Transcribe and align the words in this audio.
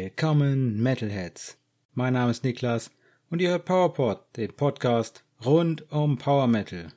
Willkommen 0.00 0.80
Metalheads. 0.80 1.58
Mein 1.94 2.12
Name 2.12 2.30
ist 2.30 2.44
Niklas 2.44 2.92
und 3.30 3.42
ihr 3.42 3.50
hört 3.50 3.64
PowerPod, 3.64 4.20
den 4.36 4.52
Podcast 4.52 5.24
rund 5.44 5.90
um 5.90 6.18
Power 6.18 6.46
Metal. 6.46 6.92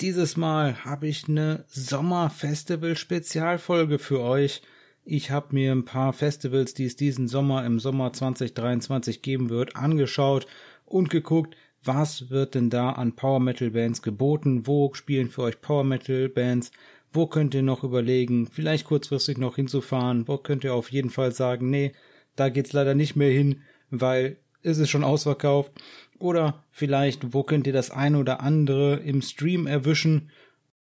Dieses 0.00 0.36
Mal 0.36 0.84
habe 0.84 1.06
ich 1.06 1.28
eine 1.28 1.64
Sommerfestival-Spezialfolge 1.68 4.00
für 4.00 4.22
euch. 4.22 4.60
Ich 5.04 5.30
habe 5.30 5.54
mir 5.54 5.70
ein 5.70 5.84
paar 5.84 6.12
Festivals, 6.12 6.74
die 6.74 6.86
es 6.86 6.96
diesen 6.96 7.28
Sommer 7.28 7.64
im 7.64 7.78
Sommer 7.78 8.12
2023 8.12 9.22
geben 9.22 9.48
wird, 9.48 9.76
angeschaut 9.76 10.48
und 10.84 11.10
geguckt, 11.10 11.56
was 11.84 12.30
wird 12.30 12.54
denn 12.54 12.70
da 12.70 12.90
an 12.90 13.14
Power 13.14 13.40
Metal 13.40 13.70
Bands 13.70 14.02
geboten, 14.02 14.66
wo 14.66 14.92
spielen 14.94 15.30
für 15.30 15.42
euch 15.42 15.60
Power 15.60 15.84
Metal 15.84 16.28
Bands, 16.28 16.70
wo 17.12 17.26
könnt 17.26 17.54
ihr 17.54 17.62
noch 17.62 17.84
überlegen, 17.84 18.46
vielleicht 18.46 18.84
kurzfristig 18.86 19.38
noch 19.38 19.56
hinzufahren? 19.56 20.28
Wo 20.28 20.36
könnt 20.36 20.64
ihr 20.64 20.74
auf 20.74 20.92
jeden 20.92 21.10
Fall 21.10 21.32
sagen, 21.32 21.70
nee, 21.70 21.92
da 22.36 22.48
geht's 22.48 22.72
leider 22.72 22.94
nicht 22.94 23.16
mehr 23.16 23.30
hin, 23.30 23.62
weil 23.90 24.36
es 24.62 24.78
ist 24.78 24.90
schon 24.90 25.04
ausverkauft? 25.04 25.72
Oder 26.18 26.64
vielleicht, 26.70 27.32
wo 27.32 27.42
könnt 27.42 27.66
ihr 27.66 27.72
das 27.72 27.90
ein 27.90 28.16
oder 28.16 28.40
andere 28.40 28.96
im 28.96 29.22
Stream 29.22 29.66
erwischen, 29.66 30.30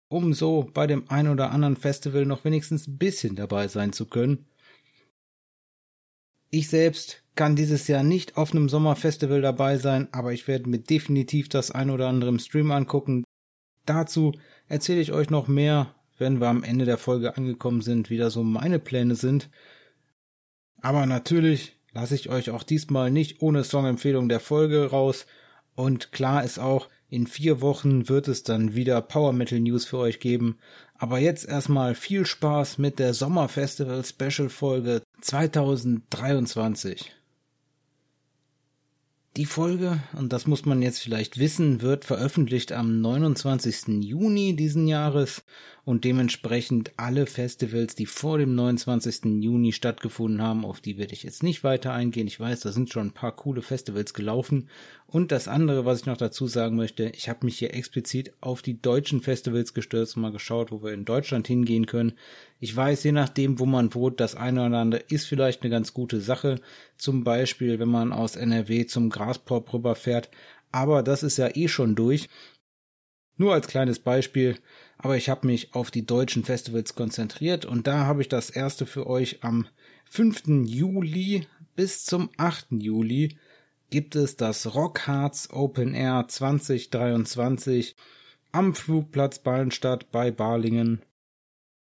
um 0.09 0.33
so 0.33 0.69
bei 0.73 0.87
dem 0.87 1.09
ein 1.09 1.29
oder 1.29 1.51
anderen 1.51 1.77
Festival 1.77 2.25
noch 2.25 2.43
wenigstens 2.43 2.87
ein 2.87 2.97
bisschen 2.97 3.35
dabei 3.35 3.67
sein 3.67 3.93
zu 3.93 4.05
können? 4.05 4.45
Ich 6.51 6.69
selbst 6.69 7.23
kann 7.35 7.55
dieses 7.55 7.87
Jahr 7.87 8.03
nicht 8.03 8.37
auf 8.37 8.51
einem 8.51 8.69
Sommerfestival 8.69 9.41
dabei 9.41 9.77
sein, 9.77 10.07
aber 10.11 10.33
ich 10.33 10.47
werde 10.47 10.69
mir 10.69 10.79
definitiv 10.79 11.49
das 11.49 11.71
ein 11.71 11.89
oder 11.89 12.07
andere 12.07 12.29
im 12.29 12.39
Stream 12.39 12.71
angucken. 12.71 13.23
Dazu 13.85 14.33
erzähle 14.67 15.01
ich 15.01 15.11
euch 15.11 15.29
noch 15.29 15.47
mehr 15.47 15.95
wenn 16.21 16.39
wir 16.39 16.47
am 16.47 16.63
Ende 16.63 16.85
der 16.85 16.99
Folge 16.99 17.35
angekommen 17.35 17.81
sind, 17.81 18.11
wieder 18.11 18.29
so 18.29 18.43
meine 18.43 18.79
Pläne 18.79 19.15
sind. 19.15 19.49
Aber 20.79 21.05
natürlich 21.07 21.75
lasse 21.91 22.15
ich 22.15 22.29
euch 22.29 22.51
auch 22.51 22.63
diesmal 22.63 23.11
nicht 23.11 23.41
ohne 23.41 23.63
Songempfehlung 23.63 24.29
der 24.29 24.39
Folge 24.39 24.91
raus. 24.91 25.25
Und 25.75 26.11
klar 26.11 26.43
ist 26.43 26.59
auch, 26.59 26.87
in 27.09 27.27
vier 27.27 27.59
Wochen 27.59 28.07
wird 28.07 28.27
es 28.27 28.43
dann 28.43 28.75
wieder 28.75 29.01
Power 29.01 29.33
Metal 29.33 29.59
News 29.59 29.85
für 29.85 29.97
euch 29.97 30.19
geben. 30.19 30.59
Aber 30.93 31.17
jetzt 31.17 31.45
erstmal 31.45 31.95
viel 31.95 32.25
Spaß 32.25 32.77
mit 32.77 32.99
der 32.99 33.13
Sommerfestival 33.15 34.05
Special 34.05 34.49
Folge 34.49 35.01
2023. 35.21 37.13
Die 39.37 39.45
Folge, 39.45 40.03
und 40.17 40.33
das 40.33 40.45
muss 40.45 40.65
man 40.65 40.81
jetzt 40.81 40.99
vielleicht 40.99 41.37
wissen, 41.39 41.81
wird 41.81 42.03
veröffentlicht 42.03 42.73
am 42.73 42.99
29. 42.99 44.03
Juni 44.03 44.57
diesen 44.57 44.87
Jahres 44.89 45.45
und 45.85 46.03
dementsprechend 46.03 46.91
alle 46.97 47.25
Festivals, 47.27 47.95
die 47.95 48.07
vor 48.07 48.39
dem 48.39 48.55
29. 48.55 49.41
Juni 49.41 49.71
stattgefunden 49.71 50.41
haben, 50.41 50.65
auf 50.65 50.81
die 50.81 50.97
werde 50.97 51.13
ich 51.13 51.23
jetzt 51.23 51.43
nicht 51.43 51.63
weiter 51.63 51.93
eingehen. 51.93 52.27
Ich 52.27 52.41
weiß, 52.41 52.59
da 52.59 52.73
sind 52.73 52.89
schon 52.89 53.07
ein 53.07 53.13
paar 53.13 53.33
coole 53.33 53.61
Festivals 53.61 54.13
gelaufen. 54.13 54.67
Und 55.11 55.33
das 55.33 55.49
andere, 55.49 55.83
was 55.83 55.99
ich 55.99 56.05
noch 56.05 56.15
dazu 56.15 56.47
sagen 56.47 56.77
möchte, 56.77 57.09
ich 57.09 57.27
habe 57.27 57.45
mich 57.45 57.59
hier 57.59 57.73
explizit 57.73 58.33
auf 58.39 58.61
die 58.61 58.81
deutschen 58.81 59.21
Festivals 59.21 59.73
gestürzt 59.73 60.15
und 60.15 60.21
mal 60.21 60.31
geschaut, 60.31 60.71
wo 60.71 60.81
wir 60.83 60.93
in 60.93 61.03
Deutschland 61.03 61.47
hingehen 61.47 61.85
können. 61.85 62.13
Ich 62.61 62.73
weiß, 62.73 63.03
je 63.03 63.11
nachdem, 63.11 63.59
wo 63.59 63.65
man 63.65 63.93
wohnt, 63.93 64.21
das 64.21 64.35
eine 64.35 64.65
oder 64.65 64.77
andere 64.77 65.03
ist 65.09 65.25
vielleicht 65.25 65.63
eine 65.63 65.69
ganz 65.69 65.93
gute 65.93 66.21
Sache. 66.21 66.61
Zum 66.95 67.25
Beispiel, 67.25 67.77
wenn 67.77 67.89
man 67.89 68.13
aus 68.13 68.37
NRW 68.37 68.85
zum 68.85 69.09
Graspop 69.09 69.73
rüberfährt. 69.73 70.29
Aber 70.71 71.03
das 71.03 71.23
ist 71.23 71.37
ja 71.37 71.49
eh 71.53 71.67
schon 71.67 71.95
durch. 71.95 72.29
Nur 73.35 73.51
als 73.53 73.67
kleines 73.67 73.99
Beispiel, 73.99 74.59
aber 74.97 75.17
ich 75.17 75.27
habe 75.27 75.45
mich 75.45 75.75
auf 75.75 75.91
die 75.91 76.05
deutschen 76.05 76.45
Festivals 76.45 76.95
konzentriert 76.95 77.65
und 77.65 77.85
da 77.85 78.05
habe 78.05 78.21
ich 78.21 78.29
das 78.29 78.49
erste 78.49 78.85
für 78.85 79.07
euch 79.07 79.43
am 79.43 79.67
5. 80.05 80.43
Juli 80.67 81.47
bis 81.75 82.05
zum 82.05 82.29
8. 82.37 82.67
Juli 82.79 83.35
gibt 83.91 84.15
es 84.15 84.37
das 84.37 84.73
Rockharz 84.73 85.49
Open 85.51 85.93
Air 85.93 86.25
2023 86.27 87.95
am 88.53 88.73
Flugplatz 88.73 89.39
Ballenstadt 89.39 90.11
bei 90.11 90.31
Balingen. 90.31 91.01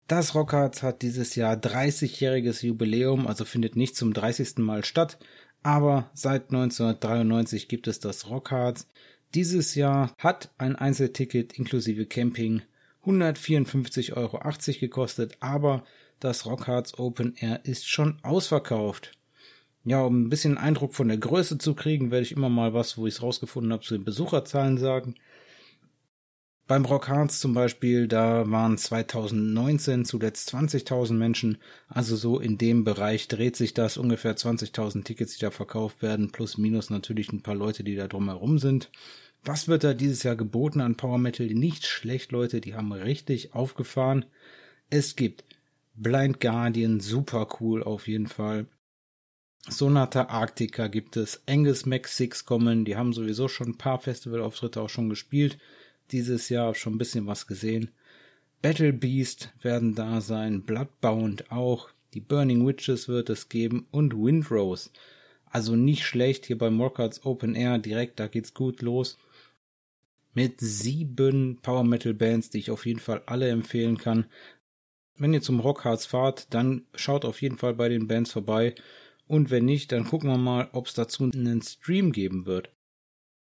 Das 0.07 0.33
Rockharz 0.33 0.83
hat 0.83 1.01
dieses 1.01 1.35
Jahr 1.35 1.55
30-jähriges 1.57 2.65
Jubiläum, 2.65 3.27
also 3.27 3.43
findet 3.43 3.75
nicht 3.75 3.97
zum 3.97 4.13
30. 4.13 4.59
Mal 4.59 4.85
statt, 4.85 5.19
aber 5.63 6.09
seit 6.13 6.43
1993 6.53 7.67
gibt 7.67 7.87
es 7.87 7.99
das 7.99 8.29
Rockharz. 8.29 8.87
Dieses 9.35 9.75
Jahr 9.75 10.13
hat 10.17 10.49
ein 10.57 10.77
Einzelticket 10.77 11.59
inklusive 11.59 12.05
Camping 12.05 12.61
154,80 13.05 14.15
Euro 14.15 14.39
gekostet, 14.79 15.35
aber 15.41 15.83
das 16.21 16.45
Rockharz 16.45 16.97
Open 16.97 17.35
Air 17.35 17.65
ist 17.65 17.89
schon 17.89 18.17
ausverkauft. 18.23 19.16
Ja, 19.87 20.01
um 20.01 20.23
ein 20.23 20.29
bisschen 20.29 20.57
Eindruck 20.57 20.93
von 20.93 21.07
der 21.07 21.17
Größe 21.17 21.59
zu 21.59 21.73
kriegen, 21.73 22.11
werde 22.11 22.25
ich 22.25 22.33
immer 22.33 22.49
mal 22.49 22.73
was, 22.73 22.97
wo 22.97 23.07
ich 23.07 23.13
es 23.15 23.21
rausgefunden 23.23 23.71
habe, 23.71 23.85
zu 23.85 23.95
den 23.95 24.03
Besucherzahlen 24.03 24.77
sagen. 24.77 25.15
Beim 26.67 26.83
Rockharz 26.83 27.39
zum 27.39 27.53
Beispiel, 27.53 28.09
da 28.09 28.51
waren 28.51 28.77
2019 28.77 30.03
zuletzt 30.03 30.53
20.000 30.53 31.13
Menschen, 31.13 31.57
also 31.87 32.17
so 32.17 32.37
in 32.37 32.57
dem 32.57 32.83
Bereich 32.83 33.29
dreht 33.29 33.55
sich 33.55 33.73
das, 33.73 33.95
ungefähr 33.95 34.35
20.000 34.35 35.05
Tickets, 35.05 35.37
die 35.37 35.45
da 35.45 35.51
verkauft 35.51 36.01
werden, 36.01 36.33
plus 36.33 36.57
minus 36.57 36.89
natürlich 36.89 37.31
ein 37.31 37.41
paar 37.41 37.55
Leute, 37.55 37.85
die 37.85 37.95
da 37.95 38.09
drumherum 38.09 38.59
sind. 38.59 38.91
Was 39.45 39.69
wird 39.69 39.85
da 39.85 39.93
dieses 39.93 40.21
Jahr 40.23 40.35
geboten 40.35 40.81
an 40.81 40.97
Power 40.97 41.17
Metal? 41.17 41.47
Nicht 41.47 41.85
schlecht, 41.85 42.33
Leute, 42.33 42.59
die 42.59 42.75
haben 42.75 42.91
richtig 42.91 43.53
aufgefahren. 43.53 44.25
Es 44.89 45.15
gibt 45.15 45.45
Blind 45.95 46.41
Guardian, 46.41 46.99
super 46.99 47.47
cool 47.61 47.83
auf 47.83 48.09
jeden 48.09 48.27
Fall. 48.27 48.67
Sonata 49.69 50.27
Arctica 50.29 50.87
gibt 50.87 51.17
es, 51.17 51.41
Angus 51.47 51.85
Max 51.85 52.17
6 52.17 52.45
kommen, 52.45 52.85
die 52.85 52.95
haben 52.95 53.13
sowieso 53.13 53.47
schon 53.47 53.69
ein 53.69 53.77
paar 53.77 53.99
Festivalauftritte 53.99 54.81
auch 54.81 54.89
schon 54.89 55.09
gespielt. 55.09 55.57
Dieses 56.11 56.49
Jahr 56.49 56.73
schon 56.73 56.95
ein 56.95 56.97
bisschen 56.97 57.27
was 57.27 57.47
gesehen. 57.47 57.91
Battle 58.61 58.93
Beast 58.93 59.49
werden 59.61 59.93
da 59.93 60.21
sein, 60.21 60.63
Bloodbound 60.63 61.51
auch, 61.51 61.89
die 62.13 62.21
Burning 62.21 62.65
Witches 62.65 63.07
wird 63.07 63.29
es 63.29 63.49
geben 63.49 63.87
und 63.91 64.13
Windrose. 64.13 64.89
Also 65.45 65.75
nicht 65.75 66.05
schlecht 66.05 66.45
hier 66.45 66.57
beim 66.57 66.79
Rockhards 66.79 67.25
Open 67.25 67.55
Air 67.55 67.77
direkt, 67.77 68.19
da 68.19 68.27
geht's 68.27 68.53
gut 68.53 68.81
los 68.81 69.17
mit 70.37 70.61
sieben 70.61 71.57
Power 71.63 71.83
Metal 71.83 72.13
Bands, 72.13 72.51
die 72.51 72.59
ich 72.59 72.69
auf 72.69 72.85
jeden 72.85 72.99
Fall 72.99 73.23
alle 73.25 73.49
empfehlen 73.49 73.97
kann. 73.97 74.27
Wenn 75.15 75.33
ihr 75.33 75.41
zum 75.41 75.59
Rockharz 75.59 76.05
fahrt, 76.05 76.53
dann 76.53 76.85
schaut 76.93 77.25
auf 77.25 77.41
jeden 77.41 77.57
Fall 77.57 77.73
bei 77.73 77.89
den 77.89 78.07
Bands 78.07 78.33
vorbei. 78.33 78.75
Und 79.27 79.51
wenn 79.51 79.65
nicht, 79.65 79.91
dann 79.91 80.05
gucken 80.05 80.29
wir 80.29 80.37
mal, 80.37 80.69
ob 80.71 80.87
es 80.87 80.93
dazu 80.93 81.25
einen 81.25 81.61
Stream 81.61 82.11
geben 82.11 82.45
wird. 82.45 82.71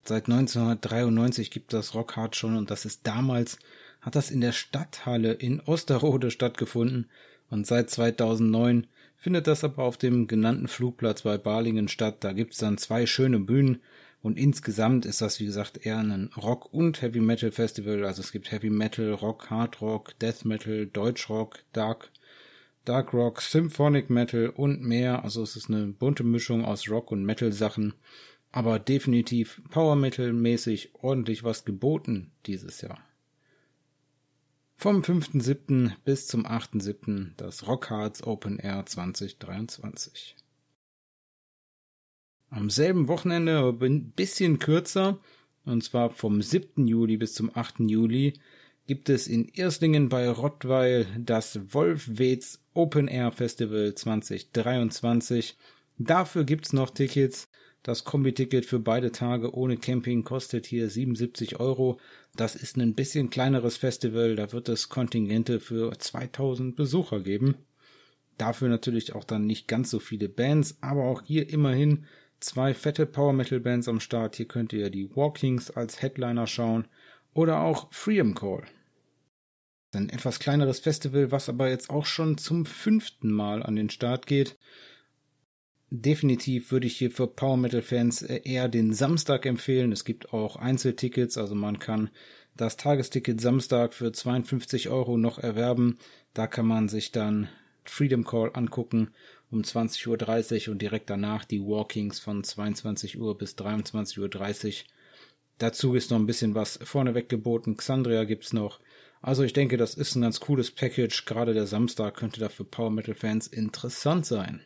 Seit 0.03 0.29
1993 0.29 1.51
gibt 1.51 1.73
das 1.73 1.93
Rockhard 1.93 2.35
schon 2.35 2.55
und 2.55 2.71
das 2.71 2.85
ist 2.85 3.05
damals, 3.05 3.59
hat 4.01 4.15
das 4.15 4.31
in 4.31 4.41
der 4.41 4.53
Stadthalle 4.53 5.33
in 5.33 5.59
Osterode 5.59 6.31
stattgefunden 6.31 7.09
und 7.49 7.67
seit 7.67 7.89
2009 7.89 8.87
findet 9.17 9.47
das 9.47 9.63
aber 9.63 9.83
auf 9.83 9.97
dem 9.97 10.27
genannten 10.27 10.67
Flugplatz 10.67 11.23
bei 11.23 11.37
Balingen 11.37 11.87
statt. 11.87 12.17
Da 12.21 12.31
gibt's 12.31 12.57
dann 12.57 12.77
zwei 12.77 13.05
schöne 13.05 13.39
Bühnen 13.39 13.81
und 14.21 14.37
insgesamt 14.37 15.05
ist 15.05 15.21
das, 15.21 15.39
wie 15.39 15.45
gesagt, 15.45 15.85
eher 15.85 15.99
ein 15.99 16.29
Rock- 16.37 16.73
und 16.73 17.01
Heavy 17.01 17.19
Metal 17.19 17.51
Festival. 17.51 18.05
Also 18.05 18.21
es 18.21 18.31
gibt 18.31 18.51
Heavy 18.51 18.69
Metal, 18.69 19.11
Rock, 19.11 19.49
Hard 19.49 19.81
Rock, 19.81 20.17
Death 20.19 20.45
Metal, 20.45 20.87
Deutsch 20.87 21.29
Rock, 21.29 21.59
Dark, 21.73 22.11
Dark 22.87 23.13
Rock, 23.13 23.41
Symphonic 23.41 24.09
Metal 24.09 24.49
und 24.49 24.81
mehr. 24.81 25.23
Also 25.23 25.43
es 25.43 25.57
ist 25.57 25.69
eine 25.69 25.87
bunte 25.87 26.23
Mischung 26.23 26.63
aus 26.63 26.89
Rock 26.89 27.11
und 27.11 27.25
Metal 27.25 27.51
Sachen. 27.51 27.93
Aber 28.51 28.79
definitiv 28.79 29.61
Power 29.69 29.97
Metal 29.97 30.31
mäßig 30.31 30.95
ordentlich 30.95 31.43
was 31.43 31.65
geboten 31.65 32.31
dieses 32.45 32.79
Jahr. 32.79 32.99
Vom 34.77 35.01
5.7. 35.01 35.91
bis 36.05 36.27
zum 36.27 36.45
8.7. 36.45 37.31
das 37.35 37.67
Rockhards 37.67 38.23
Open 38.23 38.57
Air 38.59 38.85
2023. 38.85 40.35
Am 42.49 42.69
selben 42.69 43.09
Wochenende, 43.09 43.57
aber 43.57 43.85
ein 43.85 44.11
bisschen 44.11 44.59
kürzer, 44.59 45.19
und 45.65 45.83
zwar 45.83 46.11
vom 46.11 46.41
7. 46.41 46.87
Juli 46.87 47.17
bis 47.17 47.33
zum 47.33 47.51
8. 47.53 47.79
Juli, 47.81 48.39
gibt 48.87 49.09
es 49.09 49.27
in 49.27 49.53
Erslingen 49.53 50.07
bei 50.07 50.29
Rottweil 50.29 51.07
das 51.19 51.59
Wolfweds 51.73 52.63
Open 52.73 53.09
Air 53.09 53.33
Festival 53.33 53.93
2023. 53.93 55.57
Dafür 55.97 56.45
gibt's 56.45 56.71
noch 56.71 56.89
Tickets. 56.89 57.49
Das 57.83 58.05
Kombi-Ticket 58.05 58.65
für 58.65 58.79
beide 58.79 59.11
Tage 59.11 59.53
ohne 59.53 59.75
Camping 59.75 60.23
kostet 60.23 60.65
hier 60.65 60.89
77 60.89 61.59
Euro. 61.59 61.99
Das 62.37 62.55
ist 62.55 62.77
ein 62.77 62.95
bisschen 62.95 63.29
kleineres 63.29 63.75
Festival. 63.75 64.37
Da 64.37 64.53
wird 64.53 64.69
es 64.69 64.87
Kontingente 64.87 65.59
für 65.59 65.97
2000 65.97 66.77
Besucher 66.77 67.19
geben. 67.19 67.55
Dafür 68.37 68.69
natürlich 68.69 69.13
auch 69.13 69.25
dann 69.25 69.45
nicht 69.45 69.67
ganz 69.67 69.89
so 69.89 69.99
viele 69.99 70.29
Bands, 70.29 70.77
aber 70.79 71.03
auch 71.03 71.23
hier 71.23 71.49
immerhin 71.49 72.05
zwei 72.39 72.73
fette 72.73 73.05
Power 73.05 73.33
Metal 73.33 73.59
Bands 73.59 73.89
am 73.89 73.99
Start. 73.99 74.37
Hier 74.37 74.47
könnt 74.47 74.71
ihr 74.71 74.89
die 74.89 75.13
Walkings 75.13 75.71
als 75.71 76.01
Headliner 76.01 76.47
schauen 76.47 76.87
oder 77.33 77.61
auch 77.61 77.91
Freedom 77.91 78.33
Call. 78.33 78.63
Ein 79.93 80.09
etwas 80.09 80.39
kleineres 80.39 80.79
Festival, 80.79 81.31
was 81.31 81.49
aber 81.49 81.69
jetzt 81.69 81.89
auch 81.89 82.05
schon 82.05 82.37
zum 82.37 82.65
fünften 82.65 83.31
Mal 83.31 83.63
an 83.63 83.75
den 83.75 83.89
Start 83.89 84.27
geht. 84.27 84.57
definitiv 85.89 86.71
würde 86.71 86.87
ich 86.87 86.97
hier 86.97 87.11
für 87.11 87.27
Power 87.27 87.55
Metal 87.55 87.81
Fans 87.81 88.21
äh, 88.21 88.41
eher 88.43 88.67
den 88.67 88.93
Samstag 88.93 89.45
empfehlen. 89.45 89.93
Es 89.93 90.03
gibt 90.03 90.33
auch 90.33 90.57
Einzeltickets, 90.57 91.37
also 91.37 91.55
man 91.55 91.79
kann 91.79 92.09
das 92.57 92.75
Tagesticket 92.75 93.39
Samstag 93.39 93.93
für 93.93 94.11
52 94.11 94.89
Euro 94.89 95.17
noch 95.17 95.39
erwerben. 95.39 95.97
Da 96.33 96.47
kann 96.47 96.65
man 96.65 96.89
sich 96.89 97.11
dann 97.11 97.47
Freedom 97.85 98.25
Call 98.25 98.51
angucken 98.53 99.11
um 99.49 99.61
20.30 99.61 100.67
Uhr 100.67 100.73
und 100.73 100.81
direkt 100.81 101.09
danach 101.09 101.45
die 101.45 101.61
Walkings 101.61 102.19
von 102.19 102.43
22 102.43 103.17
Uhr 103.19 103.37
bis 103.37 103.55
23.30 103.55 104.67
Uhr. 104.67 104.87
Dazu 105.57 105.95
ist 105.95 106.11
noch 106.11 106.19
ein 106.19 106.25
bisschen 106.25 106.53
was 106.53 106.79
vorneweg 106.83 107.29
geboten. 107.29 107.77
Xandria 107.77 108.25
gibt's 108.25 108.51
noch. 108.51 108.79
Also 109.21 109.43
ich 109.43 109.53
denke, 109.53 109.77
das 109.77 109.93
ist 109.93 110.15
ein 110.15 110.21
ganz 110.21 110.39
cooles 110.39 110.71
Package. 110.71 111.25
Gerade 111.25 111.53
der 111.53 111.67
Samstag 111.67 112.15
könnte 112.15 112.39
da 112.39 112.49
für 112.49 112.63
Power 112.63 112.91
Metal 112.91 113.15
Fans 113.15 113.47
interessant 113.47 114.25
sein. 114.25 114.61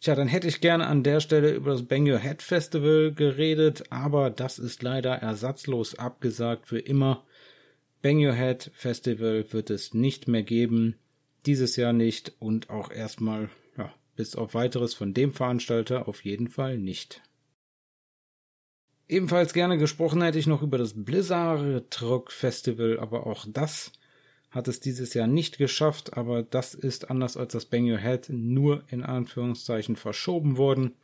Tja, 0.00 0.14
dann 0.14 0.28
hätte 0.28 0.46
ich 0.46 0.60
gerne 0.60 0.86
an 0.86 1.02
der 1.02 1.20
Stelle 1.20 1.52
über 1.52 1.72
das 1.72 1.82
Bang 1.82 2.08
Your 2.08 2.20
Head 2.20 2.40
Festival 2.40 3.12
geredet, 3.12 3.90
aber 3.90 4.30
das 4.30 4.60
ist 4.60 4.82
leider 4.82 5.14
ersatzlos 5.14 5.96
abgesagt 5.96 6.68
für 6.68 6.78
immer. 6.78 7.24
Bang 8.00 8.24
Your 8.24 8.34
Head 8.34 8.70
Festival 8.74 9.44
wird 9.52 9.70
es 9.70 9.94
nicht 9.94 10.28
mehr 10.28 10.44
geben, 10.44 10.94
dieses 11.46 11.74
Jahr 11.74 11.92
nicht 11.92 12.32
und 12.38 12.70
auch 12.70 12.92
erstmal, 12.92 13.50
ja, 13.76 13.92
bis 14.14 14.36
auf 14.36 14.54
weiteres 14.54 14.94
von 14.94 15.14
dem 15.14 15.32
Veranstalter 15.32 16.06
auf 16.06 16.24
jeden 16.24 16.46
Fall 16.46 16.78
nicht. 16.78 17.22
Ebenfalls 19.08 19.54
gerne 19.54 19.78
gesprochen 19.78 20.22
hätte 20.22 20.38
ich 20.38 20.46
noch 20.46 20.62
über 20.62 20.76
das 20.76 20.92
Blizzard 20.94 22.02
Rock 22.02 22.30
Festival, 22.30 23.00
aber 23.00 23.26
auch 23.26 23.46
das 23.48 23.92
hat 24.50 24.68
es 24.68 24.80
dieses 24.80 25.14
Jahr 25.14 25.26
nicht 25.26 25.56
geschafft, 25.56 26.16
aber 26.16 26.42
das 26.42 26.74
ist 26.74 27.10
anders 27.10 27.38
als 27.38 27.52
das 27.52 27.64
Bang 27.64 27.90
Your 27.90 27.98
Head 27.98 28.28
nur 28.30 28.84
in 28.88 29.02
Anführungszeichen 29.02 29.96
verschoben 29.96 30.58
worden. 30.58 30.94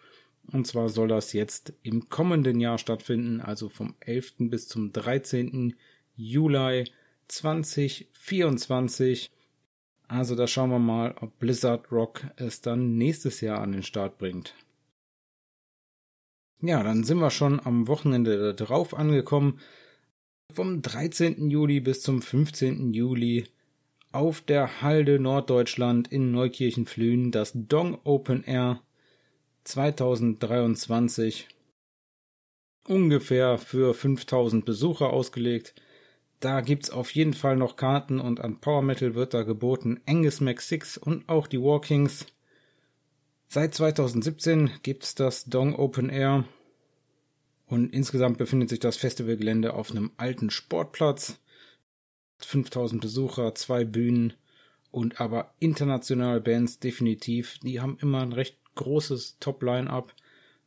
Und 0.52 0.66
zwar 0.66 0.90
soll 0.90 1.08
das 1.08 1.32
jetzt 1.32 1.72
im 1.82 2.10
kommenden 2.10 2.60
Jahr 2.60 2.76
stattfinden, 2.76 3.40
also 3.40 3.70
vom 3.70 3.94
11. 4.00 4.50
bis 4.50 4.68
zum 4.68 4.92
13. 4.92 5.74
Juli 6.14 6.84
2024. 7.28 9.30
Also 10.08 10.34
da 10.34 10.46
schauen 10.46 10.70
wir 10.70 10.78
mal, 10.78 11.14
ob 11.20 11.38
Blizzard 11.38 11.90
Rock 11.90 12.26
es 12.36 12.60
dann 12.60 12.98
nächstes 12.98 13.40
Jahr 13.40 13.60
an 13.60 13.72
den 13.72 13.82
Start 13.82 14.18
bringt. 14.18 14.54
Ja, 16.60 16.82
dann 16.82 17.04
sind 17.04 17.18
wir 17.18 17.30
schon 17.30 17.60
am 17.60 17.88
Wochenende 17.88 18.54
drauf 18.54 18.94
angekommen 18.94 19.60
vom 20.52 20.82
13. 20.82 21.50
Juli 21.50 21.80
bis 21.80 22.02
zum 22.02 22.22
15. 22.22 22.92
Juli 22.92 23.46
auf 24.12 24.40
der 24.40 24.82
Halde 24.82 25.18
Norddeutschland 25.18 26.08
in 26.08 26.30
Neukirchen-Flühen 26.30 27.32
das 27.32 27.52
Dong 27.54 27.98
Open 28.04 28.44
Air 28.44 28.80
2023 29.64 31.48
ungefähr 32.86 33.58
für 33.58 33.94
5000 33.94 34.64
Besucher 34.64 35.10
ausgelegt. 35.10 35.74
Da 36.40 36.60
gibt's 36.60 36.90
auf 36.90 37.10
jeden 37.12 37.34
Fall 37.34 37.56
noch 37.56 37.76
Karten 37.76 38.20
und 38.20 38.40
an 38.40 38.60
Power 38.60 38.82
Metal 38.82 39.14
wird 39.14 39.34
da 39.34 39.42
geboten 39.42 40.00
Angus 40.06 40.40
Mac 40.40 40.60
6 40.60 40.98
und 40.98 41.28
auch 41.28 41.46
die 41.46 41.60
Walkings. 41.60 42.26
Seit 43.54 43.72
2017 43.72 44.68
gibt's 44.82 45.14
das 45.14 45.44
Dong 45.44 45.76
Open 45.76 46.10
Air 46.10 46.42
und 47.66 47.94
insgesamt 47.94 48.36
befindet 48.36 48.68
sich 48.68 48.80
das 48.80 48.96
Festivalgelände 48.96 49.74
auf 49.74 49.92
einem 49.92 50.10
alten 50.16 50.50
Sportplatz. 50.50 51.38
5000 52.38 53.00
Besucher, 53.00 53.54
zwei 53.54 53.84
Bühnen 53.84 54.32
und 54.90 55.20
aber 55.20 55.54
internationale 55.60 56.40
Bands 56.40 56.80
definitiv. 56.80 57.60
Die 57.62 57.80
haben 57.80 57.96
immer 58.00 58.22
ein 58.22 58.32
recht 58.32 58.58
großes 58.74 59.36
Top-Line-Up. 59.38 60.16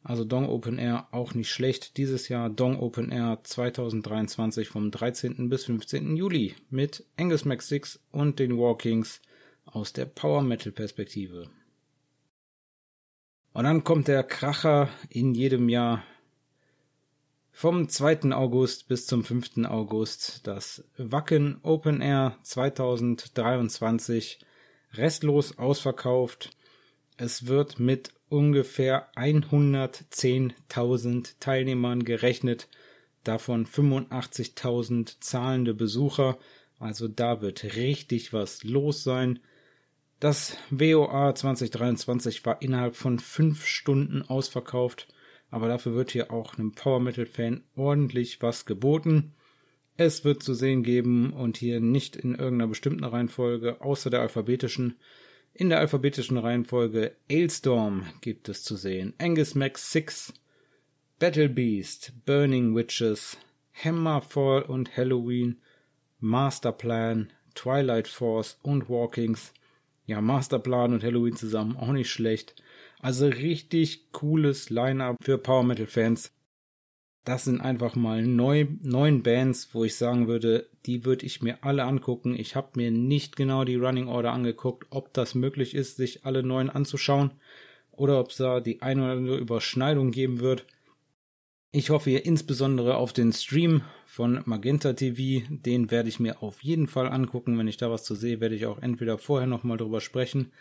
Also 0.02 0.24
Dong 0.24 0.48
Open 0.48 0.78
Air 0.78 1.10
auch 1.12 1.34
nicht 1.34 1.50
schlecht. 1.50 1.98
Dieses 1.98 2.30
Jahr 2.30 2.50
Dong 2.50 2.80
Open 2.80 3.12
Air 3.12 3.42
2023 3.44 4.70
vom 4.70 4.92
13. 4.92 5.50
bis 5.50 5.66
15. 5.66 6.16
Juli 6.16 6.56
mit 6.70 7.04
Angus 7.18 7.44
Mac 7.44 7.62
6 7.62 8.00
und 8.14 8.40
den 8.40 8.58
Walkings 8.58 9.22
aus 9.66 9.92
der 9.92 10.06
Power 10.06 10.42
Metal 10.42 10.72
Perspektive. 10.72 11.50
Und 13.58 13.64
dann 13.64 13.84
kommt 13.84 14.08
der 14.08 14.22
Kracher 14.22 14.88
in 15.10 15.34
jedem 15.34 15.68
Jahr 15.68 16.04
vom 17.52 17.90
2. 17.90 18.32
August 18.32 18.88
bis 18.88 19.08
zum 19.08 19.24
5. 19.24 19.66
August 19.66 20.46
das 20.46 20.84
Wacken 20.96 21.58
Open 21.64 22.02
Air 22.02 22.38
2023 22.44 24.38
restlos 24.94 25.58
ausverkauft. 25.58 26.52
Es 27.18 27.48
wird 27.48 27.80
mit 27.80 28.12
ungefähr 28.30 29.10
110.000 29.16 31.40
Teilnehmern 31.40 32.04
gerechnet, 32.04 32.68
davon 33.24 33.66
85.000 33.66 35.16
zahlende 35.20 35.74
Besucher. 35.74 36.38
Also 36.78 37.08
da 37.08 37.42
wird 37.42 37.64
richtig 37.76 38.34
was 38.34 38.64
los 38.64 39.04
sein. 39.04 39.40
Das 40.20 40.58
WOA 40.72 41.36
2023 41.36 42.46
war 42.46 42.62
innerhalb 42.62 42.96
von 42.96 43.20
fünf 43.20 43.66
Stunden 43.66 44.24
ausverkauft 44.24 45.08
aber 45.50 45.68
dafür 45.68 45.96
wird 45.96 46.12
hier 46.12 46.32
auch 46.32 46.58
einem 46.58 46.74
Power 46.74 47.00
Metal 47.00 47.26
Fan 47.26 47.64
ordentlich 47.76 48.42
was 48.42 48.66
geboten. 48.66 49.34
Es 49.96 50.24
wird 50.24 50.44
zu 50.44 50.54
sehen 50.54 50.84
geben 50.84 51.34
und 51.34 51.58
hier 51.58 51.80
nicht 51.80 52.16
in 52.16 52.36
irgendeiner 52.36 52.68
bestimmten 52.68 53.04
Reihenfolge, 53.04 53.82
außer 53.82 54.10
der 54.10 54.22
alphabetischen. 54.22 54.98
In 55.54 55.70
der 55.70 55.80
alphabetischen 55.80 56.38
Reihenfolge 56.38 57.16
Ailstorm 57.30 58.06
gibt 58.22 58.48
es 58.50 58.64
zu 58.64 58.76
sehen. 58.76 59.14
Angus 59.18 59.56
Max 59.56 59.92
6, 59.92 60.34
Battle 61.18 61.50
Beast, 61.50 62.14
Burning 62.26 62.76
Witches, 62.76 63.38
Hammerfall 63.74 64.64
und 64.64 64.96
Halloween, 64.96 65.58
Masterplan, 66.20 67.32
Twilight 67.56 68.08
Force 68.08 68.60
und 68.62 68.88
Walkings. 68.88 69.52
Ja, 70.08 70.22
Masterplan 70.22 70.94
und 70.94 71.04
Halloween 71.04 71.36
zusammen, 71.36 71.76
auch 71.76 71.92
nicht 71.92 72.10
schlecht. 72.10 72.56
Also 73.00 73.28
richtig 73.28 74.14
cooles 74.14 74.70
Line-up 74.70 75.18
für 75.22 75.38
Power 75.38 75.64
Metal 75.64 75.86
Fans. 75.86 76.34
Das 77.26 77.44
sind 77.44 77.60
einfach 77.60 77.96
mal 77.98 78.26
neun, 78.26 78.80
neun 78.82 79.22
Bands, 79.22 79.68
wo 79.74 79.84
ich 79.84 79.98
sagen 79.98 80.30
würde, 80.30 80.70
die 80.86 81.04
würde 81.04 81.26
ich 81.26 81.42
mir 81.42 81.62
alle 81.62 81.84
angucken. 81.84 82.40
Ich 82.40 82.56
habe 82.56 82.70
mir 82.76 82.90
nicht 82.90 83.36
genau 83.36 83.66
die 83.66 83.76
Running 83.76 84.08
Order 84.08 84.32
angeguckt, 84.32 84.88
ob 84.92 85.14
das 85.14 85.36
möglich 85.36 85.76
ist, 85.76 85.98
sich 85.98 86.26
alle 86.26 86.42
neun 86.42 86.70
anzuschauen 86.70 87.32
oder 87.92 88.18
ob 88.22 88.30
es 88.30 88.38
da 88.38 88.62
die 88.62 88.82
eine 88.82 89.04
oder 89.04 89.12
andere 89.12 89.38
Überschneidung 89.38 90.12
geben 90.12 90.40
wird. 90.40 90.66
Ich 91.78 91.92
hoffe 91.92 92.10
hier 92.10 92.26
insbesondere 92.26 92.98
auf 92.98 93.14
den 93.14 93.32
Stream 93.32 93.84
von 94.08 94.42
Magenta 94.46 94.94
TV. 94.94 95.46
Den 95.48 95.92
werde 95.92 96.10
ich 96.10 96.20
mir 96.20 96.42
auf 96.42 96.64
jeden 96.64 96.88
Fall 96.88 97.08
angucken. 97.08 97.56
Wenn 97.60 97.68
ich 97.68 97.78
da 97.78 97.92
was 97.92 98.04
zu 98.04 98.16
sehe, 98.16 98.42
werde 98.42 98.56
ich 98.56 98.66
auch 98.66 98.82
entweder 98.82 99.20
vorher 99.20 99.46
nochmal 99.46 99.78
drüber 99.78 100.02
sprechen 100.02 100.52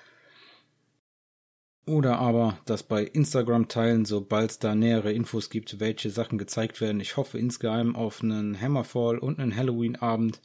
oder 1.87 2.19
aber 2.19 2.59
das 2.67 2.83
bei 2.83 3.03
Instagram 3.03 3.69
teilen, 3.69 4.05
sobald 4.05 4.51
es 4.51 4.59
da 4.59 4.75
nähere 4.75 5.11
Infos 5.11 5.49
gibt, 5.49 5.81
welche 5.81 6.11
Sachen 6.11 6.37
gezeigt 6.37 6.83
werden. 6.83 7.01
Ich 7.01 7.17
hoffe 7.17 7.39
insgeheim 7.39 7.97
auf 7.97 8.23
einen 8.23 8.61
Hammerfall 8.61 9.17
und 9.17 9.41
einen 9.41 9.57
Halloween-Abend, 9.57 10.43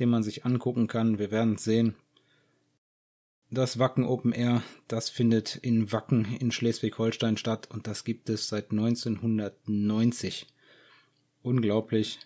den 0.00 0.10
man 0.10 0.22
sich 0.22 0.44
angucken 0.44 0.86
kann. 0.86 1.18
Wir 1.18 1.30
werden 1.30 1.54
es 1.54 1.64
sehen. 1.64 1.94
Das 3.50 3.78
Wacken 3.78 4.04
Open 4.04 4.32
Air, 4.32 4.62
das 4.86 5.10
findet 5.10 5.56
in 5.56 5.90
Wacken 5.92 6.36
in 6.38 6.52
Schleswig-Holstein 6.52 7.36
statt 7.36 7.68
und 7.70 7.86
das 7.86 8.04
gibt 8.04 8.30
es 8.30 8.48
seit 8.48 8.70
1990. 8.70 10.46
Unglaublich. 11.42 12.20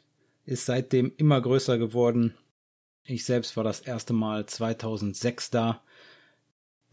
Ist 0.44 0.66
seitdem 0.66 1.12
immer 1.16 1.40
größer 1.40 1.78
geworden. 1.78 2.34
Ich 3.04 3.24
selbst 3.24 3.56
war 3.56 3.64
das 3.64 3.80
erste 3.80 4.12
Mal 4.12 4.44
2006 4.46 5.50
da 5.50 5.82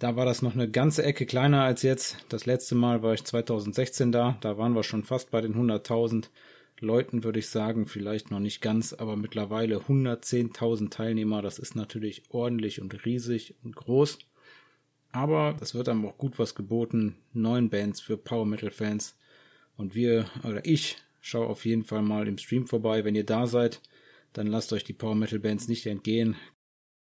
da 0.02 0.16
war 0.16 0.26
das 0.26 0.42
noch 0.42 0.56
eine 0.56 0.68
ganze 0.68 1.04
Ecke 1.04 1.28
kleiner 1.28 1.62
als 1.62 1.84
jetzt. 1.84 2.18
Das 2.28 2.48
letzte 2.48 2.74
Mal 2.74 3.04
war 3.04 3.14
ich 3.14 3.24
2016 3.24 4.12
da. 4.12 4.36
Da 4.42 4.58
waren 4.58 4.74
wir 4.74 4.82
schon 4.82 5.04
fast 5.04 5.30
bei 5.30 5.42
den 5.42 5.54
100.000 5.54 6.30
Leuten, 6.82 7.24
würde 7.24 7.40
ich 7.40 7.48
sagen. 7.48 7.86
Vielleicht 7.86 8.32
noch 8.32 8.40
nicht 8.40 8.62
ganz, 8.62 8.94
aber 8.94 9.16
mittlerweile 9.16 9.78
110.000 9.78 10.90
Teilnehmer. 10.90 11.42
Das 11.42 11.60
ist 11.60 11.76
natürlich 11.76 12.24
ordentlich 12.30 12.82
und 12.82 13.06
riesig 13.06 13.56
und 13.64 13.76
groß. 13.76 14.18
Aber 15.12 15.58
es 15.62 15.76
wird 15.76 15.90
einem 15.90 16.06
auch 16.06 16.18
gut 16.18 16.40
was 16.40 16.56
geboten. 16.56 17.16
Neun 17.34 17.70
Bands 17.70 18.02
für 18.02 18.18
Power 18.18 18.46
Metal 18.46 18.72
Fans. 18.72 19.16
Und 19.78 19.96
wir, 19.96 20.26
oder 20.44 20.66
ich, 20.66 20.98
schaue 21.22 21.48
auf 21.48 21.66
jeden 21.66 21.84
Fall 21.84 22.02
mal 22.02 22.28
im 22.28 22.38
Stream 22.38 22.68
vorbei. 22.68 23.06
Wenn 23.06 23.16
ihr 23.16 23.26
da 23.26 23.48
seid, 23.48 23.82
dann 24.34 24.48
lasst 24.48 24.74
euch 24.74 24.84
die 24.84 24.94
Power 24.94 25.16
Metal 25.16 25.40
Bands 25.40 25.68
nicht 25.68 25.86
entgehen. 25.86 26.36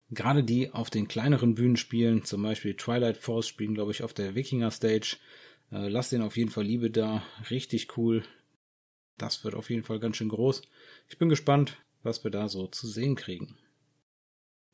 Gerade 0.09 0.43
die 0.43 0.71
auf 0.71 0.89
den 0.89 1.07
kleineren 1.07 1.53
Bühnen 1.53 1.75
spielen, 1.75 2.23
zum 2.23 2.41
Beispiel 2.41 2.75
Twilight 2.75 3.17
Force 3.17 3.47
spielen, 3.47 3.73
glaube 3.73 3.91
ich, 3.91 4.03
auf 4.03 4.13
der 4.13 4.35
Wikinger 4.35 4.71
Stage. 4.71 5.17
Äh, 5.71 5.89
lasst 5.89 6.13
denen 6.13 6.23
auf 6.23 6.37
jeden 6.37 6.49
Fall 6.49 6.63
Liebe 6.63 6.89
da. 6.89 7.23
Richtig 7.49 7.97
cool. 7.97 8.23
Das 9.17 9.43
wird 9.43 9.55
auf 9.55 9.69
jeden 9.69 9.83
Fall 9.83 9.99
ganz 9.99 10.17
schön 10.17 10.29
groß. 10.29 10.61
Ich 11.09 11.17
bin 11.17 11.29
gespannt, 11.29 11.77
was 12.03 12.23
wir 12.23 12.31
da 12.31 12.47
so 12.49 12.67
zu 12.67 12.87
sehen 12.87 13.15
kriegen. 13.15 13.55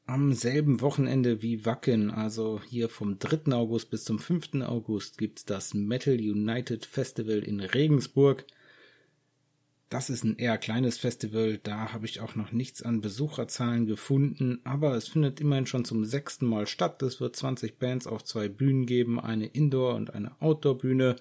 Am 0.06 0.34
selben 0.34 0.82
Wochenende 0.82 1.42
wie 1.42 1.66
Wacken, 1.66 2.12
also 2.12 2.62
hier 2.68 2.90
vom 2.90 3.20
3. 3.20 3.54
August 3.54 3.90
bis 3.90 4.04
zum 4.04 4.20
5. 4.20 4.62
August, 4.64 5.18
gibt's 5.18 5.46
das 5.46 5.74
Metal 5.74 6.16
United 6.16 6.86
Festival 6.86 7.40
in 7.40 7.62
Regensburg. 7.62 8.46
Das 9.90 10.10
ist 10.10 10.26
ein 10.26 10.38
eher 10.38 10.58
kleines 10.58 10.98
Festival, 10.98 11.60
da 11.62 11.94
habe 11.94 12.06
ich 12.06 12.20
auch 12.20 12.36
noch 12.36 12.52
nichts 12.52 12.82
an 12.82 13.00
Besucherzahlen 13.00 13.86
gefunden, 13.86 14.60
aber 14.64 14.96
es 14.96 15.08
findet 15.08 15.40
immerhin 15.40 15.68
schon 15.68 15.86
zum 15.86 16.04
sechsten 16.04 16.48
Mal 16.48 16.68
statt. 16.68 17.02
Es 17.02 17.22
wird 17.22 17.36
20 17.36 17.78
Bands 17.80 18.06
auf 18.06 18.24
zwei 18.26 18.50
Bühnen 18.50 18.86
geben, 18.86 19.20
eine 19.20 19.46
Indoor- 19.46 19.96
und 19.96 20.14
eine 20.14 20.32
Outdoor-Bühne. 20.42 21.16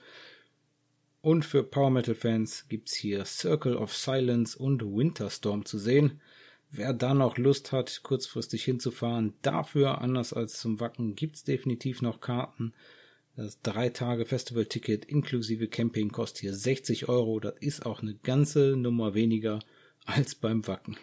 Und 1.22 1.44
für 1.44 1.62
Power 1.62 1.90
Metal 1.90 2.16
Fans 2.16 2.66
gibt's 2.68 2.94
hier 2.94 3.24
Circle 3.24 3.76
of 3.76 3.94
Silence 3.96 4.58
und 4.58 4.82
Winterstorm 4.82 5.64
zu 5.64 5.78
sehen. 5.78 6.20
Wer 6.68 6.92
da 6.92 7.14
noch 7.14 7.38
Lust 7.38 7.70
hat, 7.70 8.02
kurzfristig 8.02 8.64
hinzufahren, 8.64 9.34
dafür, 9.40 10.00
anders 10.00 10.32
als 10.32 10.58
zum 10.58 10.80
Wacken, 10.80 11.14
gibt's 11.14 11.44
definitiv 11.44 12.02
noch 12.02 12.20
Karten. 12.20 12.74
Das 13.36 13.62
drei 13.62 13.88
Tage 13.88 14.26
Festival-Ticket 14.26 15.04
inklusive 15.04 15.68
Camping 15.68 16.10
kostet 16.10 16.40
hier 16.40 16.54
60 16.54 17.08
Euro. 17.08 17.38
Das 17.38 17.54
ist 17.60 17.86
auch 17.86 18.02
eine 18.02 18.14
ganze 18.14 18.76
Nummer 18.76 19.14
weniger 19.14 19.60
als 20.04 20.34
beim 20.34 20.66
Wacken. 20.66 20.96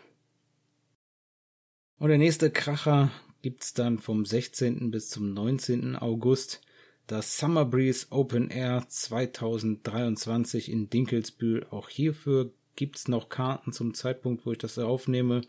Und 1.98 2.10
der 2.10 2.18
nächste 2.18 2.52
Kracher 2.52 3.10
gibt's 3.42 3.74
dann 3.74 4.00
vom 4.00 4.26
16. 4.26 4.92
bis 4.92 5.10
zum 5.10 5.34
19. 5.34 5.96
August. 5.96 6.62
Das 7.10 7.40
Summer 7.40 7.66
Breeze 7.66 8.06
Open 8.12 8.52
Air 8.52 8.86
2023 8.88 10.72
in 10.72 10.92
Dinkelsbühl. 10.92 11.66
Auch 11.72 11.90
hierfür 11.90 12.52
gibt's 12.76 13.08
noch 13.08 13.30
Karten 13.30 13.74
zum 13.74 13.96
Zeitpunkt, 13.96 14.46
wo 14.46 14.52
ich 14.52 14.60
das 14.60 14.78
aufnehme. 14.78 15.42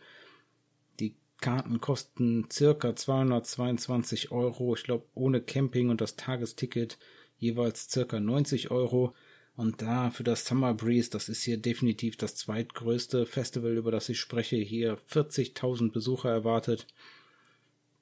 Die 1.00 1.16
Karten 1.42 1.78
kosten 1.78 2.48
circa 2.50 2.96
222 2.96 4.32
Euro. 4.32 4.74
Ich 4.74 4.84
glaube, 4.84 5.04
ohne 5.12 5.42
Camping 5.42 5.90
und 5.90 6.00
das 6.00 6.16
Tagesticket 6.16 6.96
jeweils 7.36 7.90
circa 7.90 8.20
90 8.20 8.70
Euro. 8.70 9.14
Und 9.54 9.82
da 9.82 10.10
für 10.10 10.24
das 10.24 10.46
Summer 10.46 10.72
Breeze, 10.72 11.10
das 11.10 11.28
ist 11.28 11.42
hier 11.42 11.58
definitiv 11.58 12.16
das 12.16 12.36
zweitgrößte 12.36 13.26
Festival, 13.26 13.76
über 13.76 13.90
das 13.90 14.08
ich 14.08 14.18
spreche, 14.18 14.56
hier 14.56 14.96
40.000 15.12 15.92
Besucher 15.92 16.30
erwartet. 16.30 16.86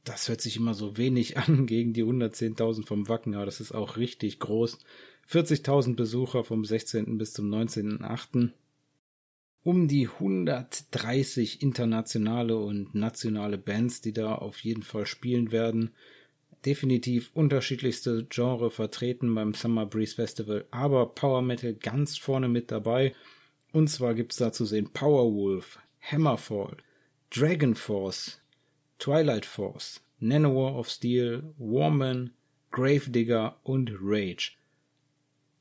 Das 0.08 0.26
hört 0.30 0.40
sich 0.40 0.56
immer 0.56 0.72
so 0.72 0.96
wenig 0.96 1.36
an 1.36 1.66
gegen 1.66 1.92
die 1.92 2.02
110.000 2.02 2.86
vom 2.86 3.08
Wacken, 3.08 3.34
aber 3.34 3.44
das 3.44 3.60
ist 3.60 3.72
auch 3.72 3.98
richtig 3.98 4.38
groß. 4.38 4.78
40.000 5.30 5.96
Besucher 5.96 6.44
vom 6.44 6.64
16. 6.64 7.18
bis 7.18 7.34
zum 7.34 7.52
19.8 7.52 8.50
um 9.64 9.86
die 9.86 10.08
130 10.08 11.60
internationale 11.60 12.56
und 12.56 12.94
nationale 12.94 13.58
Bands, 13.58 14.00
die 14.00 14.14
da 14.14 14.34
auf 14.34 14.60
jeden 14.60 14.82
Fall 14.82 15.04
spielen 15.04 15.52
werden. 15.52 15.90
Definitiv 16.64 17.30
unterschiedlichste 17.34 18.24
Genre 18.30 18.70
vertreten 18.70 19.34
beim 19.34 19.52
Summer 19.52 19.84
Breeze 19.84 20.14
Festival, 20.14 20.64
aber 20.70 21.06
Power 21.14 21.42
Metal 21.42 21.74
ganz 21.74 22.16
vorne 22.16 22.48
mit 22.48 22.70
dabei. 22.70 23.14
Und 23.70 23.88
zwar 23.88 24.14
gibt's 24.14 24.36
da 24.36 24.52
zu 24.52 24.64
sehen 24.64 24.90
Powerwolf, 24.90 25.78
Hammerfall, 26.00 26.78
Dragon 27.28 27.74
Force, 27.74 28.40
Twilight 28.98 29.46
Force, 29.46 30.00
Nanowar 30.20 30.76
of 30.76 30.90
Steel, 30.90 31.54
Warman, 31.58 32.32
Gravedigger 32.70 33.56
und 33.62 33.92
Rage. 34.00 34.52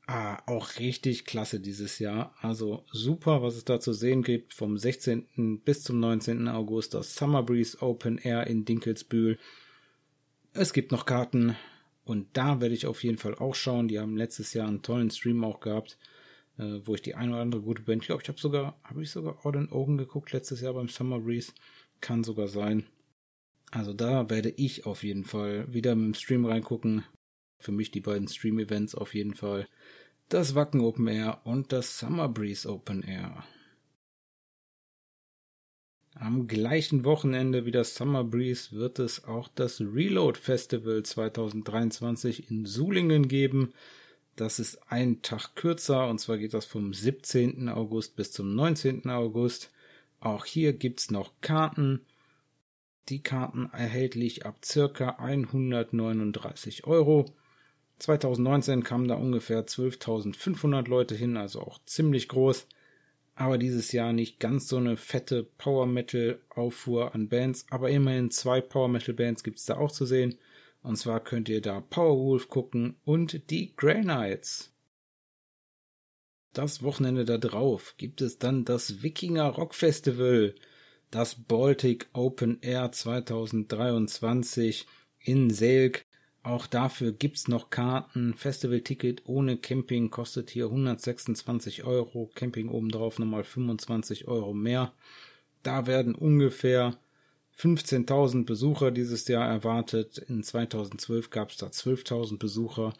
Ah, 0.06 0.42
auch 0.46 0.78
richtig 0.78 1.26
klasse 1.26 1.60
dieses 1.60 1.98
Jahr. 1.98 2.34
Also 2.40 2.84
super, 2.90 3.42
was 3.42 3.56
es 3.56 3.64
da 3.64 3.78
zu 3.78 3.92
sehen 3.92 4.22
gibt. 4.22 4.54
Vom 4.54 4.78
16. 4.78 5.60
bis 5.64 5.82
zum 5.82 6.00
19. 6.00 6.48
August 6.48 6.94
das 6.94 7.14
Summer 7.14 7.42
Breeze 7.42 7.82
Open 7.82 8.16
Air 8.16 8.46
in 8.46 8.64
Dinkelsbühl. 8.64 9.38
Es 10.54 10.72
gibt 10.72 10.92
noch 10.92 11.04
Karten 11.04 11.56
und 12.04 12.26
da 12.32 12.62
werde 12.62 12.74
ich 12.74 12.86
auf 12.86 13.04
jeden 13.04 13.18
Fall 13.18 13.34
auch 13.34 13.54
schauen. 13.54 13.86
Die 13.86 14.00
haben 14.00 14.16
letztes 14.16 14.54
Jahr 14.54 14.66
einen 14.66 14.80
tollen 14.80 15.10
Stream 15.10 15.44
auch 15.44 15.60
gehabt, 15.60 15.98
äh, 16.56 16.80
wo 16.84 16.94
ich 16.94 17.02
die 17.02 17.14
eine 17.14 17.32
oder 17.32 17.42
andere 17.42 17.60
gute 17.60 17.82
Band, 17.82 18.02
ich 18.02 18.06
glaube, 18.06 18.22
ich 18.22 18.28
habe 18.28 18.40
sogar, 18.40 18.80
habe 18.82 19.02
ich 19.02 19.10
sogar 19.10 19.44
Orden 19.44 19.70
Ogen 19.70 19.98
geguckt 19.98 20.32
letztes 20.32 20.62
Jahr 20.62 20.72
beim 20.72 20.88
Summer 20.88 21.20
Breeze. 21.20 21.52
Kann 22.00 22.24
sogar 22.24 22.48
sein. 22.48 22.86
Also 23.70 23.92
da 23.92 24.30
werde 24.30 24.50
ich 24.50 24.86
auf 24.86 25.02
jeden 25.02 25.24
Fall 25.24 25.72
wieder 25.72 25.94
mit 25.94 26.06
dem 26.06 26.14
Stream 26.14 26.44
reingucken. 26.46 27.04
Für 27.58 27.72
mich 27.72 27.90
die 27.90 28.00
beiden 28.00 28.28
Stream-Events 28.28 28.94
auf 28.94 29.14
jeden 29.14 29.34
Fall 29.34 29.68
das 30.28 30.54
Wacken 30.54 30.80
Open 30.80 31.08
Air 31.08 31.40
und 31.44 31.72
das 31.72 31.98
Summer 31.98 32.28
Breeze 32.28 32.68
Open 32.68 33.02
Air. 33.02 33.44
Am 36.14 36.48
gleichen 36.48 37.04
Wochenende 37.04 37.64
wie 37.64 37.70
das 37.70 37.94
Summer 37.94 38.24
Breeze 38.24 38.72
wird 38.72 38.98
es 38.98 39.24
auch 39.24 39.48
das 39.54 39.80
Reload 39.80 40.38
Festival 40.38 41.02
2023 41.02 42.50
in 42.50 42.66
Sulingen 42.66 43.28
geben. 43.28 43.72
Das 44.34 44.58
ist 44.58 44.90
ein 44.90 45.22
Tag 45.22 45.54
kürzer 45.54 46.08
und 46.08 46.18
zwar 46.18 46.38
geht 46.38 46.54
das 46.54 46.64
vom 46.64 46.92
17. 46.92 47.68
August 47.68 48.16
bis 48.16 48.32
zum 48.32 48.54
19. 48.54 49.08
August. 49.10 49.70
Auch 50.20 50.44
hier 50.44 50.72
gibt's 50.72 51.10
noch 51.10 51.32
Karten. 51.40 52.00
Die 53.08 53.22
Karten 53.22 53.70
erhältlich 53.72 54.44
ab 54.44 54.64
circa 54.64 55.16
139 55.18 56.86
Euro. 56.86 57.24
2019 58.00 58.84
kamen 58.84 59.08
da 59.08 59.14
ungefähr 59.14 59.66
12.500 59.66 60.88
Leute 60.88 61.14
hin, 61.14 61.36
also 61.36 61.62
auch 61.62 61.78
ziemlich 61.86 62.28
groß. 62.28 62.66
Aber 63.34 63.56
dieses 63.56 63.92
Jahr 63.92 64.12
nicht 64.12 64.40
ganz 64.40 64.68
so 64.68 64.76
eine 64.76 64.96
fette 64.96 65.44
Power 65.44 65.86
Metal 65.86 66.38
Auffuhr 66.50 67.14
an 67.14 67.28
Bands, 67.28 67.66
aber 67.70 67.88
immerhin 67.88 68.30
zwei 68.30 68.60
Power 68.60 68.88
Metal 68.88 69.14
Bands 69.14 69.42
gibt's 69.42 69.64
da 69.64 69.76
auch 69.78 69.92
zu 69.92 70.04
sehen. 70.04 70.36
Und 70.82 70.96
zwar 70.96 71.20
könnt 71.20 71.48
ihr 71.48 71.60
da 71.60 71.80
Powerwolf 71.80 72.48
gucken 72.48 72.96
und 73.04 73.50
die 73.50 73.74
Grey 73.74 74.02
Knights. 74.02 74.72
Das 76.52 76.82
Wochenende 76.82 77.24
da 77.24 77.38
drauf 77.38 77.94
gibt 77.96 78.20
es 78.20 78.38
dann 78.38 78.64
das 78.64 79.02
Wikinger 79.02 79.48
Rock 79.50 79.74
Festival, 79.74 80.54
das 81.10 81.34
Baltic 81.36 82.08
Open 82.12 82.58
Air 82.60 82.92
2023 82.92 84.86
in 85.20 85.50
Selk. 85.50 86.04
Auch 86.42 86.66
dafür 86.66 87.12
gibt's 87.12 87.48
noch 87.48 87.70
Karten. 87.70 88.34
Festivalticket 88.34 89.22
ohne 89.26 89.56
Camping 89.56 90.10
kostet 90.10 90.50
hier 90.50 90.66
126 90.66 91.84
Euro. 91.84 92.30
Camping 92.34 92.68
obendrauf 92.68 93.18
nochmal 93.18 93.44
25 93.44 94.28
Euro 94.28 94.54
mehr. 94.54 94.92
Da 95.62 95.86
werden 95.86 96.14
ungefähr 96.14 96.96
15.000 97.58 98.44
Besucher 98.44 98.90
dieses 98.90 99.26
Jahr 99.28 99.48
erwartet. 99.48 100.18
In 100.18 100.42
2012 100.42 101.30
gab's 101.30 101.56
da 101.56 101.66
12.000 101.66 102.38
Besucher. 102.38 102.92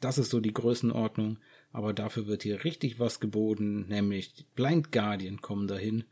Das 0.00 0.18
ist 0.18 0.30
so 0.30 0.40
die 0.40 0.54
Größenordnung. 0.54 1.38
Aber 1.72 1.92
dafür 1.92 2.26
wird 2.26 2.42
hier 2.42 2.64
richtig 2.64 2.98
was 2.98 3.20
geboten, 3.20 3.86
nämlich 3.88 4.46
Blind 4.54 4.92
Guardian 4.92 5.42
kommen 5.42 5.68
dahin. 5.68 6.04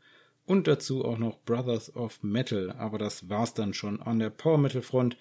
Und 0.45 0.67
dazu 0.67 1.03
auch 1.03 1.17
noch 1.17 1.39
Brothers 1.43 1.95
of 1.95 2.21
Metal. 2.21 2.71
Aber 2.71 2.97
das 2.97 3.29
war's 3.29 3.53
dann 3.53 3.73
schon 3.73 4.01
an 4.01 4.19
der 4.19 4.29
Power 4.29 4.57
Metal 4.57 4.81
Front. 4.81 5.17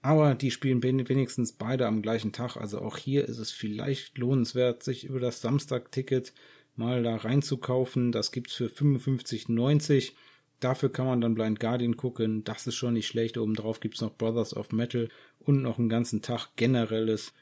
Aber 0.00 0.34
die 0.34 0.50
spielen 0.50 0.82
wenigstens 0.82 1.52
beide 1.52 1.86
am 1.86 2.02
gleichen 2.02 2.32
Tag. 2.32 2.56
Also 2.56 2.80
auch 2.80 2.96
hier 2.96 3.26
ist 3.26 3.38
es 3.38 3.50
vielleicht 3.50 4.18
lohnenswert, 4.18 4.82
sich 4.82 5.04
über 5.04 5.20
das 5.20 5.40
Samstag-Ticket 5.40 6.32
mal 6.76 7.02
da 7.02 7.16
reinzukaufen. 7.16 8.12
Das 8.12 8.32
gibt's 8.32 8.54
für 8.54 8.66
55,90. 8.66 10.12
Dafür 10.60 10.90
kann 10.90 11.06
man 11.06 11.20
dann 11.20 11.34
Blind 11.34 11.60
Guardian 11.60 11.96
gucken. 11.96 12.44
Das 12.44 12.66
ist 12.66 12.74
schon 12.74 12.94
nicht 12.94 13.06
schlecht. 13.06 13.36
Obendrauf 13.38 13.80
gibt's 13.80 14.00
noch 14.00 14.16
Brothers 14.16 14.56
of 14.56 14.72
Metal 14.72 15.08
und 15.40 15.62
noch 15.62 15.78
einen 15.78 15.88
ganzen 15.88 16.22
Tag 16.22 16.48
generelles 16.56 17.32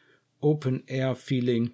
Open-Air-Feeling. 0.40 1.72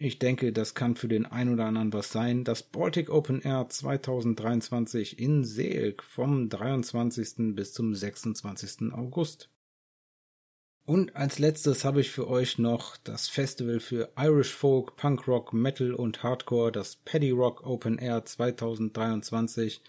Ich 0.00 0.20
denke, 0.20 0.52
das 0.52 0.76
kann 0.76 0.94
für 0.94 1.08
den 1.08 1.26
ein 1.26 1.52
oder 1.52 1.64
anderen 1.64 1.92
was 1.92 2.12
sein. 2.12 2.44
Das 2.44 2.62
Baltic 2.62 3.10
Open 3.10 3.42
Air 3.42 3.66
2023 3.68 5.18
in 5.18 5.42
Seelk 5.42 6.04
vom 6.04 6.48
23. 6.48 7.56
bis 7.56 7.72
zum 7.72 7.96
26. 7.96 8.92
August. 8.92 9.50
Und 10.84 11.16
als 11.16 11.40
letztes 11.40 11.84
habe 11.84 12.00
ich 12.00 12.12
für 12.12 12.28
euch 12.28 12.58
noch 12.58 12.96
das 12.96 13.28
Festival 13.28 13.80
für 13.80 14.12
Irish 14.16 14.54
Folk, 14.54 14.94
Punk 14.94 15.26
Rock, 15.26 15.52
Metal 15.52 15.92
und 15.92 16.22
Hardcore, 16.22 16.70
das 16.70 16.94
Paddy 16.94 17.32
Rock 17.32 17.66
Open 17.66 17.98
Air 17.98 18.24
2023. 18.24 19.82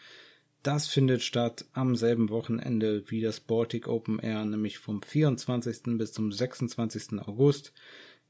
Das 0.64 0.88
findet 0.88 1.22
statt 1.22 1.66
am 1.74 1.96
selben 1.96 2.30
Wochenende 2.30 3.04
wie 3.12 3.22
das 3.22 3.40
Baltic 3.40 3.88
Open 3.88 4.18
Air, 4.18 4.44
nämlich 4.44 4.80
vom 4.80 5.04
24. 5.04 5.98
bis 6.00 6.14
zum 6.14 6.32
26. 6.32 7.20
August 7.20 7.74